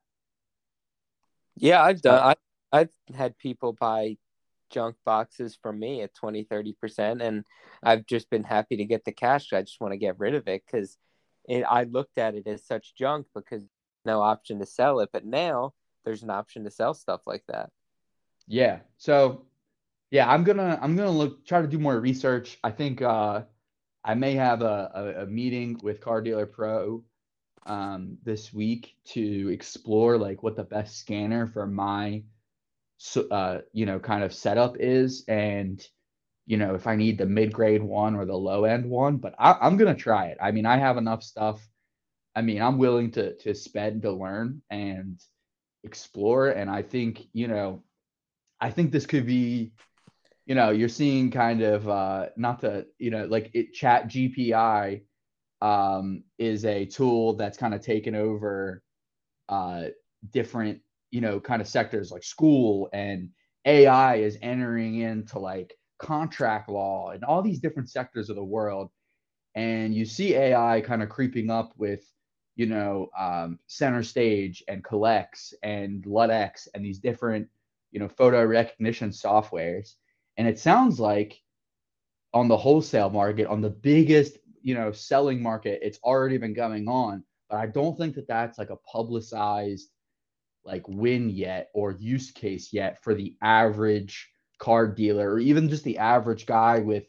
[1.56, 2.34] Yeah, I've done, uh,
[2.70, 4.18] I, I've had people buy
[4.68, 7.44] junk boxes from me at 20 30% and
[7.84, 10.48] i've just been happy to get the cash i just want to get rid of
[10.48, 10.98] it because
[11.68, 13.62] i looked at it as such junk because
[14.04, 15.72] no option to sell it but now
[16.04, 17.70] there's an option to sell stuff like that
[18.48, 19.45] yeah so
[20.10, 23.42] yeah i'm gonna i'm gonna look try to do more research i think uh
[24.04, 27.04] i may have a, a, a meeting with Card Dealer Pro
[27.66, 32.22] um this week to explore like what the best scanner for my
[32.98, 35.86] so, uh, you know, kind of setup is, and
[36.46, 39.34] you know, if I need the mid grade one or the low end one, but
[39.38, 40.38] I, I'm gonna try it.
[40.40, 41.66] I mean, I have enough stuff.
[42.36, 45.20] I mean, I'm willing to to spend to learn and
[45.84, 47.82] explore, and I think you know,
[48.60, 49.72] I think this could be,
[50.46, 55.02] you know, you're seeing kind of uh, not to you know, like it ChatGPT
[55.62, 58.82] um, is a tool that's kind of taken over
[59.48, 59.84] uh,
[60.32, 60.80] different
[61.12, 63.30] you know, kind of sectors like school and
[63.64, 68.90] AI is entering into like contract law and all these different sectors of the world.
[69.54, 72.02] And you see AI kind of creeping up with,
[72.56, 77.48] you know, um, center stage and CollX and Ludex and these different,
[77.92, 79.94] you know, photo recognition softwares.
[80.36, 81.40] And it sounds like
[82.34, 86.88] on the wholesale market, on the biggest, you know, selling market, it's already been going
[86.88, 87.24] on.
[87.48, 89.88] But I don't think that that's like a publicized
[90.64, 94.28] like win yet or use case yet for the average
[94.58, 97.04] card dealer or even just the average guy with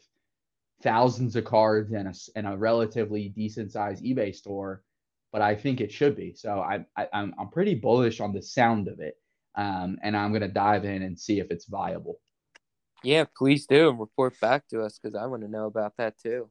[0.82, 4.82] thousands of cards and a, and a relatively decent sized eBay store.
[5.32, 6.32] But I think it should be.
[6.34, 9.16] So I, I I'm I'm pretty bullish on the sound of it,
[9.56, 12.18] um, and I'm gonna dive in and see if it's viable.
[13.02, 16.18] Yeah, please do and report back to us because I want to know about that
[16.18, 16.50] too.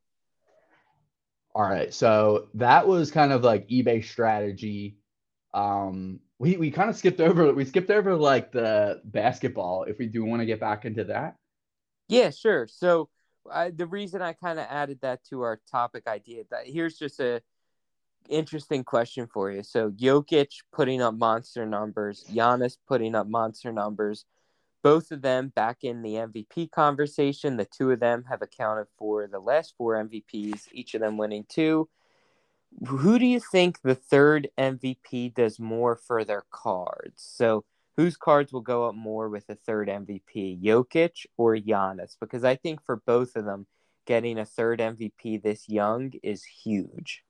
[1.53, 4.97] All right, so that was kind of like eBay strategy.
[5.53, 10.07] Um, we we kind of skipped over we skipped over like the basketball if we
[10.07, 11.35] do want to get back into that
[12.07, 13.09] yeah sure so
[13.51, 17.19] I, the reason i kind of added that to our topic idea that here's just
[17.19, 17.41] a
[18.29, 24.25] interesting question for you so Jokic putting up monster numbers Giannis putting up monster numbers
[24.87, 29.27] both of them back in the MVP conversation the two of them have accounted for
[29.27, 31.87] the last four MVPs each of them winning two
[32.85, 37.23] who do you think the third MVP does more for their cards?
[37.23, 37.65] So,
[37.95, 42.15] whose cards will go up more with the third MVP, Jokic or Giannis?
[42.19, 43.65] Because I think for both of them,
[44.05, 47.23] getting a third MVP this young is huge.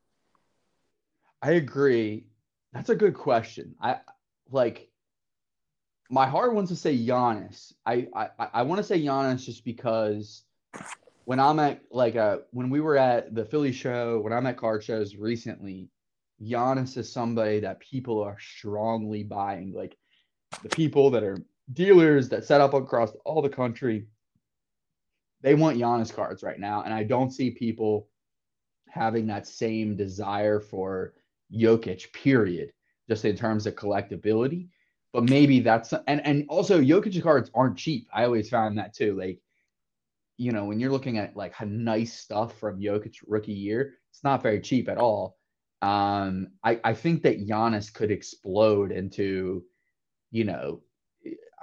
[1.41, 2.27] I agree.
[2.73, 3.75] That's a good question.
[3.81, 3.99] I
[4.51, 4.89] like
[6.09, 7.73] my heart wants to say Giannis.
[7.85, 10.43] I I, I want to say Giannis just because
[11.25, 14.47] when I'm at like a uh, when we were at the Philly show, when I'm
[14.47, 15.89] at card shows recently,
[16.41, 19.73] Giannis is somebody that people are strongly buying.
[19.73, 19.97] Like
[20.63, 21.37] the people that are
[21.73, 24.07] dealers that set up across all the country,
[25.41, 26.83] they want Giannis cards right now.
[26.83, 28.07] And I don't see people
[28.89, 31.13] having that same desire for
[31.53, 32.71] Jokic, period,
[33.09, 34.69] just in terms of collectability.
[35.17, 38.07] But maybe that's and and also Jokic cards aren't cheap.
[38.13, 39.17] I always found that too.
[39.17, 39.39] Like
[40.37, 44.43] you know, when you're looking at like nice stuff from Jokic rookie year, it's not
[44.43, 45.39] very cheap at all.
[45.81, 49.63] Um, I, I think that Giannis could explode into,
[50.29, 50.83] you know,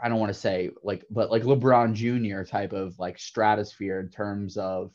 [0.03, 2.43] I don't want to say like, but like LeBron Jr.
[2.43, 4.91] type of like stratosphere in terms of,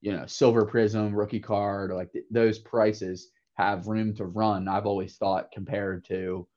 [0.00, 4.66] you know, silver Prizm rookie card, like th- those prices have room to run.
[4.66, 6.48] I've always thought compared to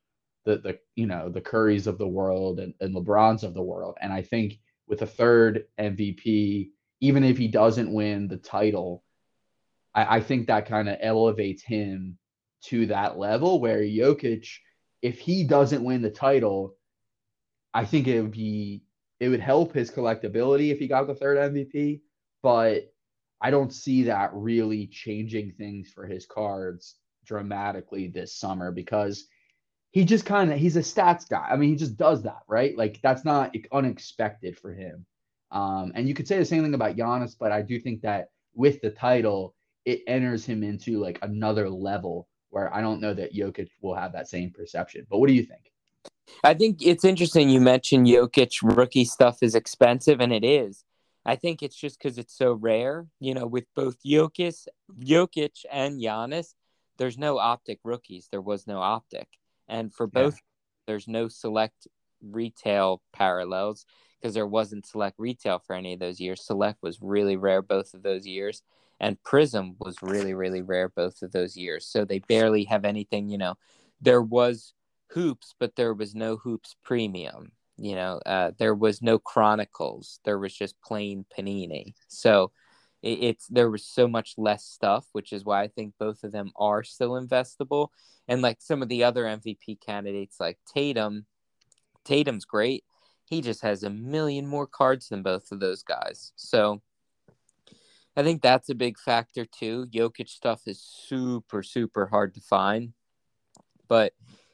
[0.45, 3.97] the the you know the Currys of the world and, and LeBrons of the world,
[4.01, 6.69] and I think with a third MVP,
[7.01, 9.03] even if he doesn't win the title,
[9.93, 12.17] I, I think that kind of elevates him
[12.65, 14.47] to that level where Jokic,
[15.01, 16.75] if he doesn't win the title,
[17.73, 18.83] I think it would be
[19.19, 22.01] it would help his collectability if he got the third MVP.
[22.41, 22.93] But
[23.41, 29.27] I don't see that really changing things for his cards dramatically this summer because
[29.95, 31.47] he just kind of he's a stats guy.
[31.49, 32.77] I mean, he just does that, right?
[32.77, 35.05] Like that's not unexpected for him.
[35.51, 38.27] Um, and you could say the same thing about Giannis, but I do think that
[38.53, 43.33] with the title, it enters him into like another level where I don't know that
[43.33, 45.07] Jokic will have that same perception.
[45.09, 45.71] But what do you think?
[46.43, 50.83] I think it's interesting you mentioned Jokic rookie stuff is expensive, and it is.
[51.23, 53.07] I think it's just because it's so rare.
[53.21, 54.67] You know, with both Jokic,
[54.99, 56.53] Jokic and Giannis,
[56.97, 58.27] there's no optic rookies.
[58.29, 59.29] There was no optic.
[59.67, 60.39] And for both, yeah.
[60.87, 61.87] there's no select
[62.21, 63.85] retail parallels
[64.19, 66.45] because there wasn't select retail for any of those years.
[66.45, 68.61] Select was really rare both of those years,
[68.99, 71.85] and Prizm was really, really rare both of those years.
[71.85, 73.55] So they barely have anything, you know.
[74.01, 74.73] There was
[75.11, 77.51] hoops, but there was no hoops premium.
[77.77, 80.19] You know, uh, there was no Chronicles.
[80.23, 81.93] There was just plain Panini.
[82.07, 82.51] So
[83.05, 86.31] it, it's there was so much less stuff, which is why I think both of
[86.31, 87.89] them are still investable.
[88.27, 91.25] And like some of the other MVP candidates, like Tatum,
[92.03, 92.83] Tatum's great.
[93.23, 96.33] He just has a million more cards than both of those guys.
[96.35, 96.81] So
[98.17, 99.87] I think that's a big factor too.
[99.93, 102.93] Jokic stuff is super, super hard to find.
[103.87, 104.13] But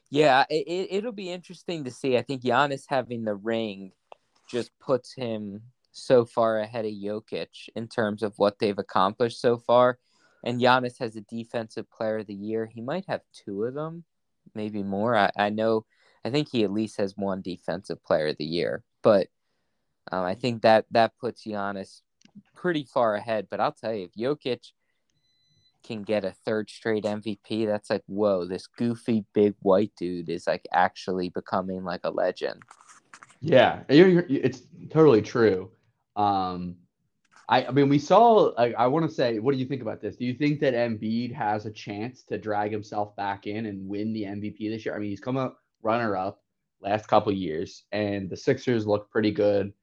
[0.09, 2.17] yeah, it, it'll be interesting to see.
[2.17, 3.93] I think Giannis having the ring
[4.49, 5.61] just puts him
[5.91, 9.99] so far ahead of Jokic in terms of what they've accomplished so far.
[10.43, 12.65] And Giannis has a defensive player of the year.
[12.65, 14.03] He might have two of them,
[14.55, 15.15] maybe more.
[15.15, 15.85] I, I know,
[16.25, 18.83] I think he at least has one defensive player of the year.
[19.03, 19.27] But
[20.11, 22.01] um, I think that that puts Giannis
[22.55, 23.47] pretty far ahead.
[23.49, 24.71] But I'll tell you, if Jokic
[25.83, 30.47] can get a third straight MVP, that's like, whoa, this goofy big white dude is
[30.47, 32.61] like actually becoming like a legend.
[33.41, 34.61] Yeah, it's
[34.91, 35.71] totally true.
[36.15, 36.77] Um,
[37.51, 38.53] I, I mean, we saw.
[38.57, 40.15] I, I want to say, what do you think about this?
[40.15, 44.13] Do you think that Embiid has a chance to drag himself back in and win
[44.13, 44.95] the MVP this year?
[44.95, 46.41] I mean, he's come up runner up
[46.81, 49.73] last couple years, and the Sixers look pretty good.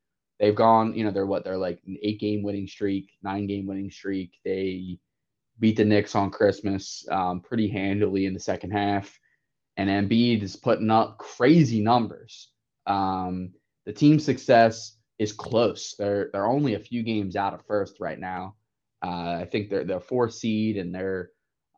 [0.40, 3.66] They've gone, you know, they're what they're like an eight game winning streak, nine game
[3.66, 4.38] winning streak.
[4.44, 4.98] They
[5.58, 9.18] beat the Knicks on Christmas um, pretty handily in the second half,
[9.76, 12.48] and Embiid is putting up crazy numbers.
[12.86, 13.52] Um,
[13.84, 15.94] the team success is close.
[15.98, 18.54] They're they're only a few games out of first right now.
[19.04, 21.30] Uh, I think they're they're four seed and they're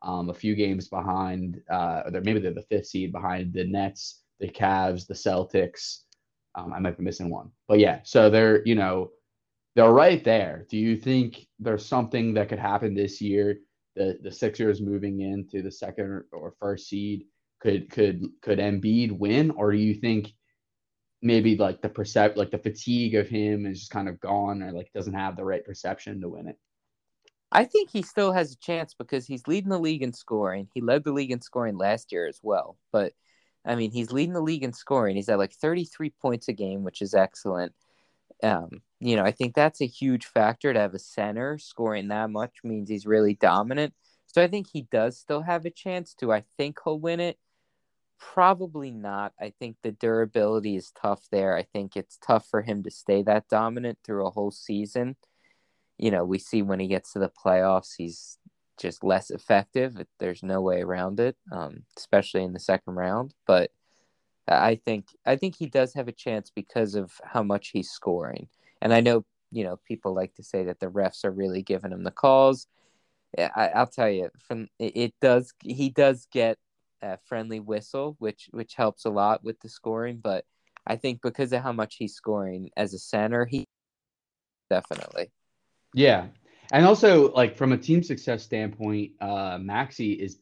[0.03, 1.61] um, a few games behind.
[1.69, 6.01] Uh, or they're maybe they're the fifth seed behind the Nets, the Cavs, the Celtics.
[6.55, 7.99] Um, I might be missing one, but yeah.
[8.03, 9.11] So they're you know
[9.75, 10.65] they're right there.
[10.69, 13.57] Do you think there's something that could happen this year?
[13.95, 17.25] The the Sixers moving into the second or first seed
[17.61, 20.33] could could could Embiid win, or do you think
[21.21, 24.71] maybe like the percept like the fatigue of him is just kind of gone or
[24.71, 26.57] like doesn't have the right perception to win it.
[27.51, 30.69] I think he still has a chance because he's leading the league in scoring.
[30.73, 32.77] He led the league in scoring last year as well.
[32.91, 33.13] But
[33.65, 35.15] I mean, he's leading the league in scoring.
[35.15, 37.73] He's at like 33 points a game, which is excellent.
[38.41, 42.29] Um, you know, I think that's a huge factor to have a center scoring that
[42.29, 43.93] much means he's really dominant.
[44.27, 46.31] So I think he does still have a chance to.
[46.31, 47.37] I think he'll win it.
[48.21, 49.33] Probably not.
[49.41, 51.57] I think the durability is tough there.
[51.57, 55.15] I think it's tough for him to stay that dominant through a whole season.
[55.97, 58.37] You know, we see when he gets to the playoffs, he's
[58.77, 59.99] just less effective.
[60.19, 63.33] There's no way around it, um, especially in the second round.
[63.47, 63.71] But
[64.47, 68.47] I think I think he does have a chance because of how much he's scoring.
[68.83, 71.91] And I know you know people like to say that the refs are really giving
[71.91, 72.67] him the calls.
[73.37, 76.57] I, will tell you, from it, it does he does get
[77.25, 80.19] friendly whistle, which which helps a lot with the scoring.
[80.21, 80.45] But
[80.85, 83.65] I think because of how much he's scoring as a center, he
[84.69, 85.31] definitely.
[85.93, 86.27] Yeah,
[86.71, 90.39] and also like from a team success standpoint, uh, Maxey is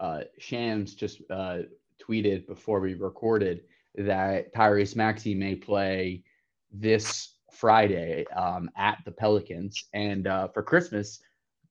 [0.00, 1.58] uh, Shams just uh,
[2.00, 3.62] tweeted before we recorded
[3.96, 6.22] that Tyrese Maxey may play
[6.70, 11.20] this Friday um, at the Pelicans, and uh, for Christmas.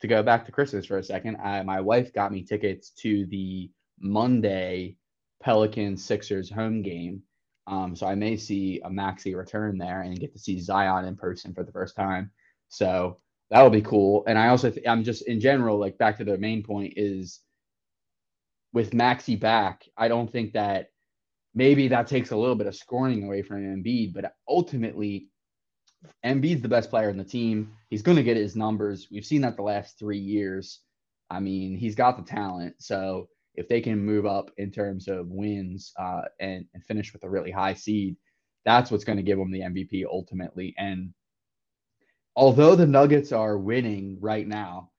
[0.02, 3.26] To go back to Christmas for a second, I, my wife got me tickets to
[3.26, 4.98] the Monday
[5.42, 7.22] Pelicans Sixers home game.
[7.68, 11.16] Um, so I may see a Maxey return there and get to see Zion in
[11.16, 12.32] person for the first time.
[12.70, 13.20] So
[13.50, 14.24] that will be cool.
[14.28, 17.42] And I also, th- I'm just in general, like back to the main point is
[18.74, 20.92] with Maxey back, I don't think that
[21.56, 25.30] maybe that takes a little bit of scoring away from Embiid, but ultimately,
[26.26, 27.72] Embiid's the best player in the team.
[27.90, 29.08] He's going to get his numbers.
[29.12, 30.82] We've seen that the last three years.
[31.30, 32.76] I mean, he's got the talent.
[32.80, 33.28] So
[33.58, 37.30] if they can move up in terms of wins uh, and, and finish with a
[37.30, 38.16] really high seed,
[38.66, 40.76] that's what's going to give them the MVP ultimately.
[40.78, 41.14] And
[42.36, 44.92] although the Nuggets are winning right now,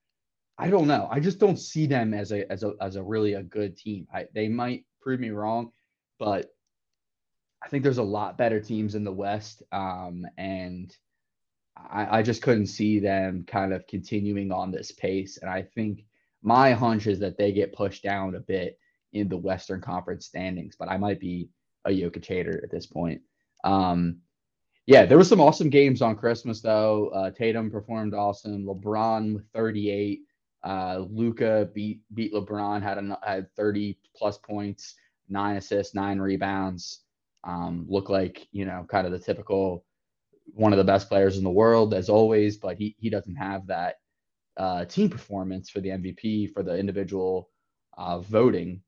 [0.58, 1.08] I don't know.
[1.10, 4.08] I just don't see them as a as a as a really a good team.
[4.12, 5.70] I, they might prove me wrong,
[6.18, 6.50] but
[7.62, 10.92] I think there's a lot better teams in the West, um, and
[11.76, 15.38] I, I just couldn't see them kind of continuing on this pace.
[15.38, 16.04] And I think
[16.48, 18.78] my hunch is that they get pushed down a bit
[19.12, 21.50] in the Western Conference standings, but I might be
[21.84, 23.20] a Jokic hater at this point.
[23.64, 24.16] Um,
[24.86, 27.08] yeah, there were some awesome games on Christmas though.
[27.08, 28.64] Uh, Tatum performed awesome.
[28.64, 30.20] LeBron with 38.
[30.64, 34.94] Uh, Luka beat beat LeBron had a, had 30 plus points,
[35.28, 37.02] nine assists, nine rebounds.
[37.44, 39.84] Um, looked like you know kind of the typical
[40.54, 43.66] one of the best players in the world as always, but he he doesn't have
[43.66, 43.96] that
[44.58, 47.48] uh, team performance for the MVP for the individual
[47.96, 48.82] uh, voting.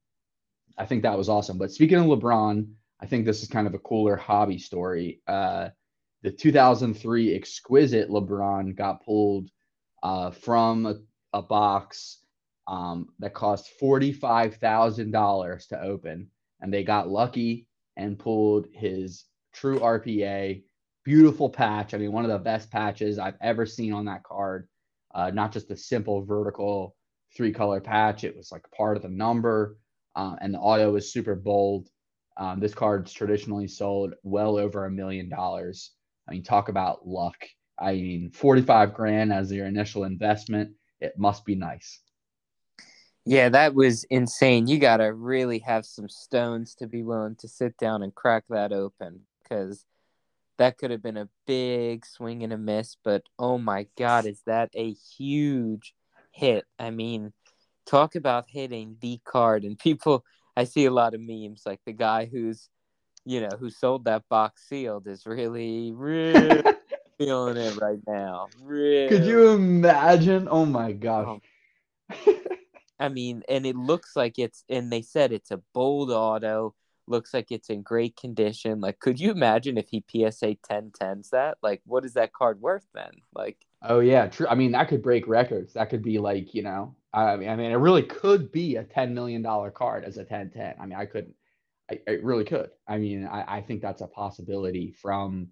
[0.76, 1.58] I think that was awesome.
[1.58, 2.66] But speaking of LeBron,
[3.00, 5.20] I think this is kind of a cooler hobby story.
[5.26, 5.68] Uh,
[6.22, 9.48] the 2003 exquisite LeBron got pulled
[10.02, 10.96] uh, from a,
[11.32, 12.18] a box
[12.66, 16.28] um, that cost $45,000 to open.
[16.60, 17.66] And they got lucky
[17.96, 20.62] and pulled his true RPA.
[21.04, 21.94] Beautiful patch.
[21.94, 24.68] I mean, one of the best patches I've ever seen on that card.
[25.14, 26.96] Uh, not just a simple vertical
[27.36, 29.76] three color patch, it was like part of the number.
[30.16, 31.88] Uh, and the auto was super bold.
[32.36, 35.92] Um, this card's traditionally sold well over a million dollars.
[36.28, 37.36] I mean, talk about luck.
[37.78, 40.72] I mean, 45 grand as your initial investment.
[41.00, 42.00] It must be nice.
[43.26, 44.66] Yeah, that was insane.
[44.66, 48.44] You got to really have some stones to be willing to sit down and crack
[48.48, 49.84] that open because
[50.60, 52.96] that could have been a big swing and a miss.
[53.02, 55.94] But oh my God, is that a huge
[56.30, 56.64] hit?
[56.78, 57.32] I mean,
[57.86, 59.64] talk about hitting the card.
[59.64, 60.24] And people,
[60.56, 62.68] I see a lot of memes like the guy who's
[63.24, 66.62] you know, who sold that box sealed is really, really
[67.18, 68.48] feeling it right now.
[68.62, 69.08] Really.
[69.08, 70.48] Could you imagine?
[70.50, 71.40] Oh my gosh.
[72.08, 72.34] Oh.
[72.98, 76.74] I mean, and it looks like it's, and they said it's a bold auto.
[77.10, 78.80] Looks like it's in great condition.
[78.80, 81.58] Like, could you imagine if he PSA 10 10s that?
[81.62, 83.10] Like, what is that card worth then?
[83.34, 84.46] Like, oh, yeah, true.
[84.48, 85.74] I mean, that could break records.
[85.74, 88.84] That could be like, you know, I mean, I mean, it really could be a
[88.84, 90.74] $10 million card as a 10 10.
[90.80, 91.34] I mean, I couldn't
[91.90, 92.70] I, I really could.
[92.86, 95.48] I mean, I, I think that's a possibility from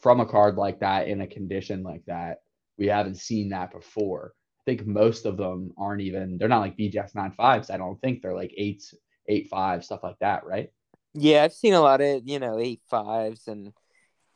[0.00, 2.42] from a card like that in a condition like that.
[2.76, 4.34] We haven't seen that before.
[4.60, 6.38] I think most of them aren't even.
[6.38, 7.70] They're not like BGS nine fives.
[7.70, 8.94] I don't think they're like eights,
[9.28, 10.70] eight five stuff like that, right?
[11.14, 13.72] Yeah, I've seen a lot of you know eight fives and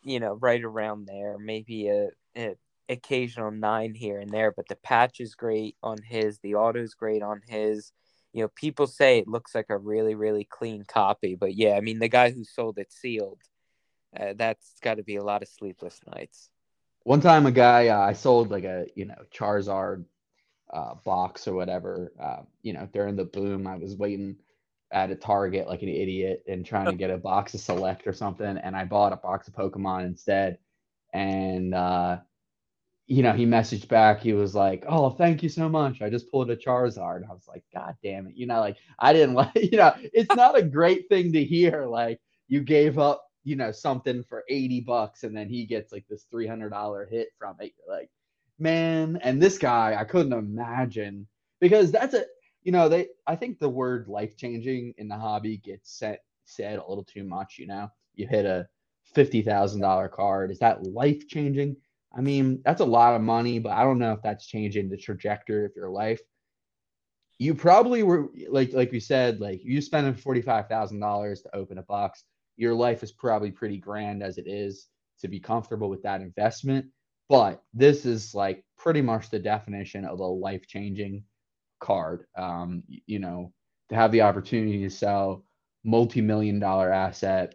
[0.03, 1.39] you know right around there.
[1.39, 2.57] Maybe a, a
[2.89, 6.39] occasional nine here and there, but the patch is great on his.
[6.39, 7.93] The auto's great on his
[8.33, 11.81] you know, people say it looks like a really, really clean copy, but yeah, I
[11.81, 13.43] mean, the guy who sold it sealed,
[14.18, 16.51] uh, that's got to be a lot of sleepless nights.
[17.05, 20.05] One time, a guy uh, I sold like a you know Charizard
[20.73, 22.12] uh, box or whatever.
[22.18, 24.37] Uh, you know, during the boom, I was waiting
[24.93, 28.12] at a Target like an idiot and trying to get a box of Select or
[28.12, 30.59] something, and I bought a box of Pokemon instead.
[31.12, 32.18] And uh,
[33.07, 34.20] you know, he messaged back.
[34.20, 36.01] He was like, "Oh, thank you so much.
[36.03, 39.12] I just pulled a Charizard." I was like, "God damn it!" You know, like I
[39.12, 39.55] didn't like.
[39.55, 41.86] You know, it's not a great thing to hear.
[41.86, 46.05] Like you gave up, you know, something for eighty bucks, and then he gets like
[46.09, 47.72] this three hundred dollar hit from it.
[47.88, 48.11] like,
[48.59, 49.18] man.
[49.22, 51.26] And this guy, I couldn't imagine
[51.61, 52.24] because that's a,
[52.63, 53.09] you know, they.
[53.27, 57.25] I think the word life changing in the hobby gets set said a little too
[57.25, 57.59] much.
[57.59, 58.69] You know, you hit a
[59.15, 60.51] fifty thousand dollar card.
[60.51, 61.77] Is that life changing?
[62.15, 64.97] I mean, that's a lot of money, but I don't know if that's changing the
[64.97, 66.21] trajectory of your life.
[67.39, 71.57] You probably were like like we said, like you spending forty five thousand dollars to
[71.57, 72.25] open a box.
[72.57, 74.89] Your life is probably pretty grand as it is
[75.21, 76.87] to be comfortable with that investment.
[77.29, 81.25] But this is like pretty much the definition of a life changing
[81.83, 82.26] card.
[82.39, 83.53] Um, you know,
[83.91, 85.45] to have the opportunity to sell
[85.85, 87.55] multi million dollar asset.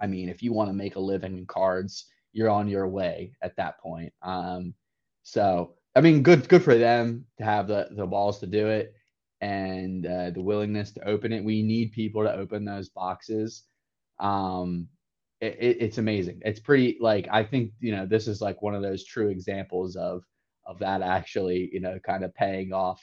[0.00, 3.32] I mean, if you want to make a living in cards, you're on your way
[3.42, 4.12] at that point.
[4.22, 4.74] Um,
[5.22, 8.94] so I mean, good good for them to have the the balls to do it
[9.40, 11.44] and uh, the willingness to open it.
[11.44, 13.64] We need people to open those boxes.
[14.20, 14.88] Um,
[15.40, 16.40] it, it, it's amazing.
[16.44, 19.96] It's pretty like I think you know this is like one of those true examples
[19.96, 20.22] of
[20.66, 23.02] of that actually you know kind of paying off.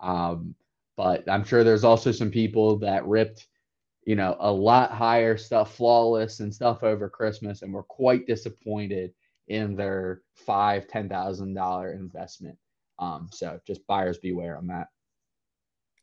[0.00, 0.54] Um,
[0.96, 3.46] but I'm sure there's also some people that ripped
[4.04, 9.12] you know, a lot higher stuff, flawless and stuff over Christmas, and were quite disappointed
[9.48, 12.56] in their five, ten thousand dollar investment.
[12.98, 14.88] Um, so just buyers beware on that.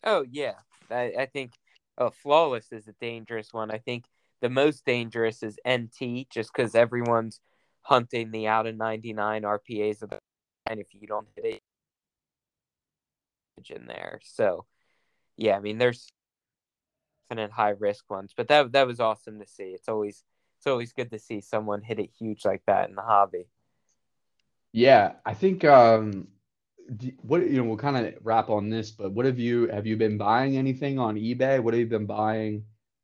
[0.04, 0.54] Oh yeah,
[0.92, 1.54] I, I think
[1.98, 3.72] oh, flawless is a dangerous one.
[3.72, 4.06] I think
[4.42, 7.40] the most dangerous is NT, just because everyone's
[7.82, 10.20] hunting the out of 99 RPAs of the
[10.70, 11.62] and if you don't hit it
[13.72, 14.20] in there.
[14.24, 14.66] So
[15.36, 16.08] yeah, I mean there's
[17.30, 19.72] definite high risk ones, but that that was awesome to see.
[19.72, 20.24] It's always
[20.58, 23.48] it's always good to see someone hit it huge like that in the hobby.
[24.72, 26.28] Yeah, I think um
[27.22, 29.98] what you know we'll kind of wrap on this, but what have you have you
[29.98, 31.62] been buying anything on eBay?
[31.62, 32.64] What have you been buying?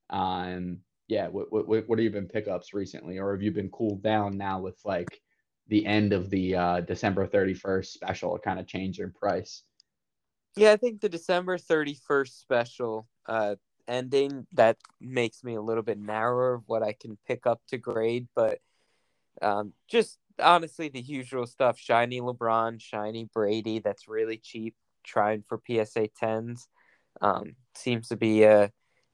[0.09, 4.01] Um yeah, what what what have you been pickups recently, or have you been cooled
[4.01, 5.21] down now with like
[5.67, 9.63] the end of the uh, December thirty first special kind of change in price?
[10.55, 13.55] Yeah, I think the December thirty first special uh,
[13.87, 17.77] ending that makes me a little bit narrower of what I can pick up to
[17.77, 18.59] grade, but
[19.41, 23.79] um, just honestly the usual stuff: shiny LeBron, shiny Brady.
[23.79, 24.75] That's really cheap.
[25.03, 26.67] Trying for PSA tens
[27.21, 28.71] um, seems to be a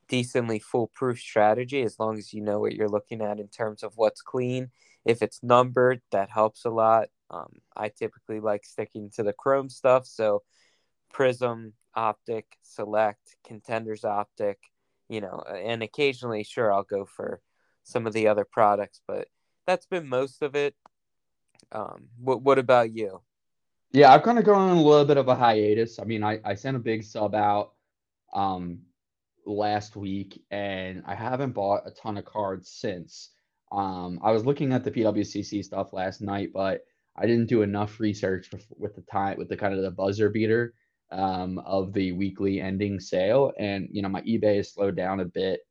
[0.08, 3.94] decently foolproof strategy as long as you know what you're looking at in terms of
[3.96, 4.70] what's clean.
[5.06, 7.10] If it's numbered, that helps a lot.
[7.32, 10.44] Um, I typically like sticking to the chrome stuff, so
[11.14, 14.60] Prizm, Optic, Select, Contenders Optic,
[15.07, 17.41] you know, and occasionally, sure, I'll go for
[17.84, 19.28] some of the other products, but
[19.66, 20.76] that's been most of it.
[21.72, 23.22] Um, what what about you?
[23.91, 25.99] Yeah, I've kind of gone on a little bit of a hiatus.
[25.99, 27.74] I mean, I, I sent a big sub out
[28.34, 28.80] um
[29.45, 33.32] last week and I haven't bought a ton of cards since.
[33.72, 36.86] Um, I was looking at the PWCC stuff last night, but
[37.16, 40.74] I didn't do enough research with the time with the kind of the buzzer beater
[41.12, 45.26] um, of the weekly ending sale, and you know my eBay has slowed down a
[45.26, 45.62] bit,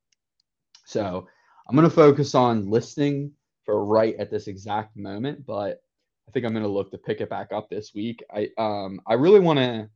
[0.85, 1.27] so
[1.67, 3.31] I'm gonna focus on listing
[3.65, 5.45] for right at this exact moment.
[5.45, 5.81] But
[6.27, 8.23] I think I'm gonna look to pick it back up this week.
[8.33, 9.89] I um I really want to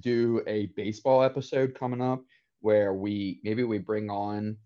[0.00, 2.22] do a baseball episode coming up
[2.60, 4.56] where we maybe we bring on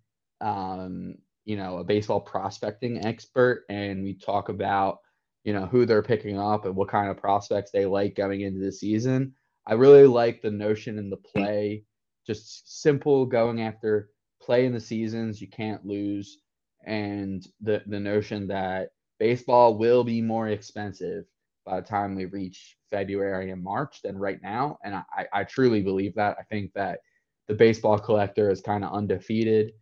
[0.41, 1.15] um
[1.45, 4.99] you know a baseball prospecting expert and we talk about
[5.45, 8.61] you know who they're picking up and what kind of prospects they like going into
[8.61, 9.35] the season
[9.67, 11.85] I really like the notion in the play,
[12.27, 14.11] just simple going after
[14.41, 15.41] play in the seasons.
[15.41, 16.39] You can't lose,
[16.85, 21.25] and the the notion that baseball will be more expensive
[21.65, 24.79] by the time we reach February and March than right now.
[24.85, 26.37] And I, I truly believe that.
[26.39, 27.01] I think that
[27.49, 29.73] the baseball collector is kind of undefeated.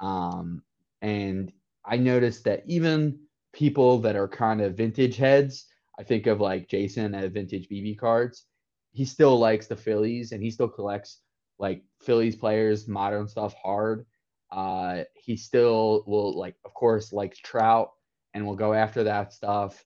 [0.00, 0.62] Um,
[1.00, 1.52] and
[1.84, 3.18] I noticed that even
[3.52, 5.66] people that are kind of vintage heads,
[5.98, 8.44] I think of like Jason at vintage BB cards,
[8.92, 11.20] he still likes the Phillies and he still collects
[11.58, 14.06] like Phillies players, modern stuff hard.
[14.50, 17.90] Uh, he still will like, of course, likes Trout
[18.34, 19.84] and will go after that stuff.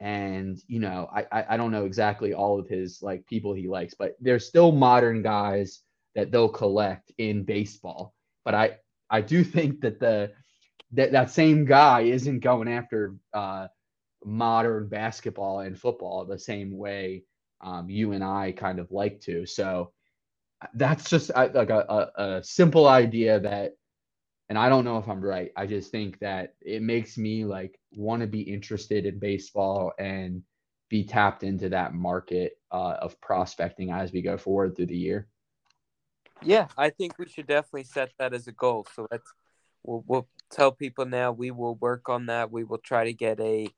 [0.00, 3.68] And you know, I, I I don't know exactly all of his like people he
[3.68, 5.80] likes, but there's still modern guys
[6.14, 8.12] that they'll collect in baseball.
[8.44, 8.78] But I
[9.10, 10.32] I do think that the
[10.92, 13.68] that that same guy isn't going after uh,
[14.24, 17.24] modern basketball and football the same way
[17.62, 19.46] um, you and I kind of like to.
[19.46, 19.92] So
[20.74, 23.76] that's just like a, a, a simple idea that,
[24.48, 25.50] and I don't know if I'm right.
[25.56, 30.42] I just think that it makes me like want to be interested in baseball and
[30.88, 35.26] be tapped into that market uh, of prospecting as we go forward through the year.
[36.42, 38.86] Yeah, I think we should definitely set that as a goal.
[38.94, 39.32] So let's
[39.84, 42.50] we'll, we'll tell people now we will work on that.
[42.50, 43.68] We will try to get a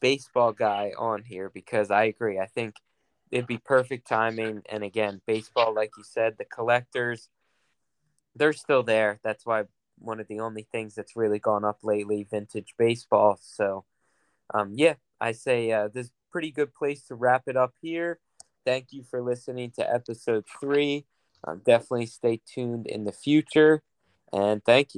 [0.00, 2.38] baseball guy on here because I agree.
[2.38, 2.74] I think
[3.34, 4.62] it'd be perfect timing.
[4.70, 7.28] And again, baseball, like you said, the collectors,
[8.36, 9.18] they're still there.
[9.24, 9.64] That's why
[9.98, 13.38] one of the only things that's really gone up lately, vintage baseball.
[13.42, 13.84] So,
[14.54, 18.20] um, yeah, I say uh, this pretty good place to wrap it up here.
[18.64, 21.04] Thank you for listening to episode three.
[21.42, 23.82] Um, definitely stay tuned in the future.
[24.32, 24.92] And thank you.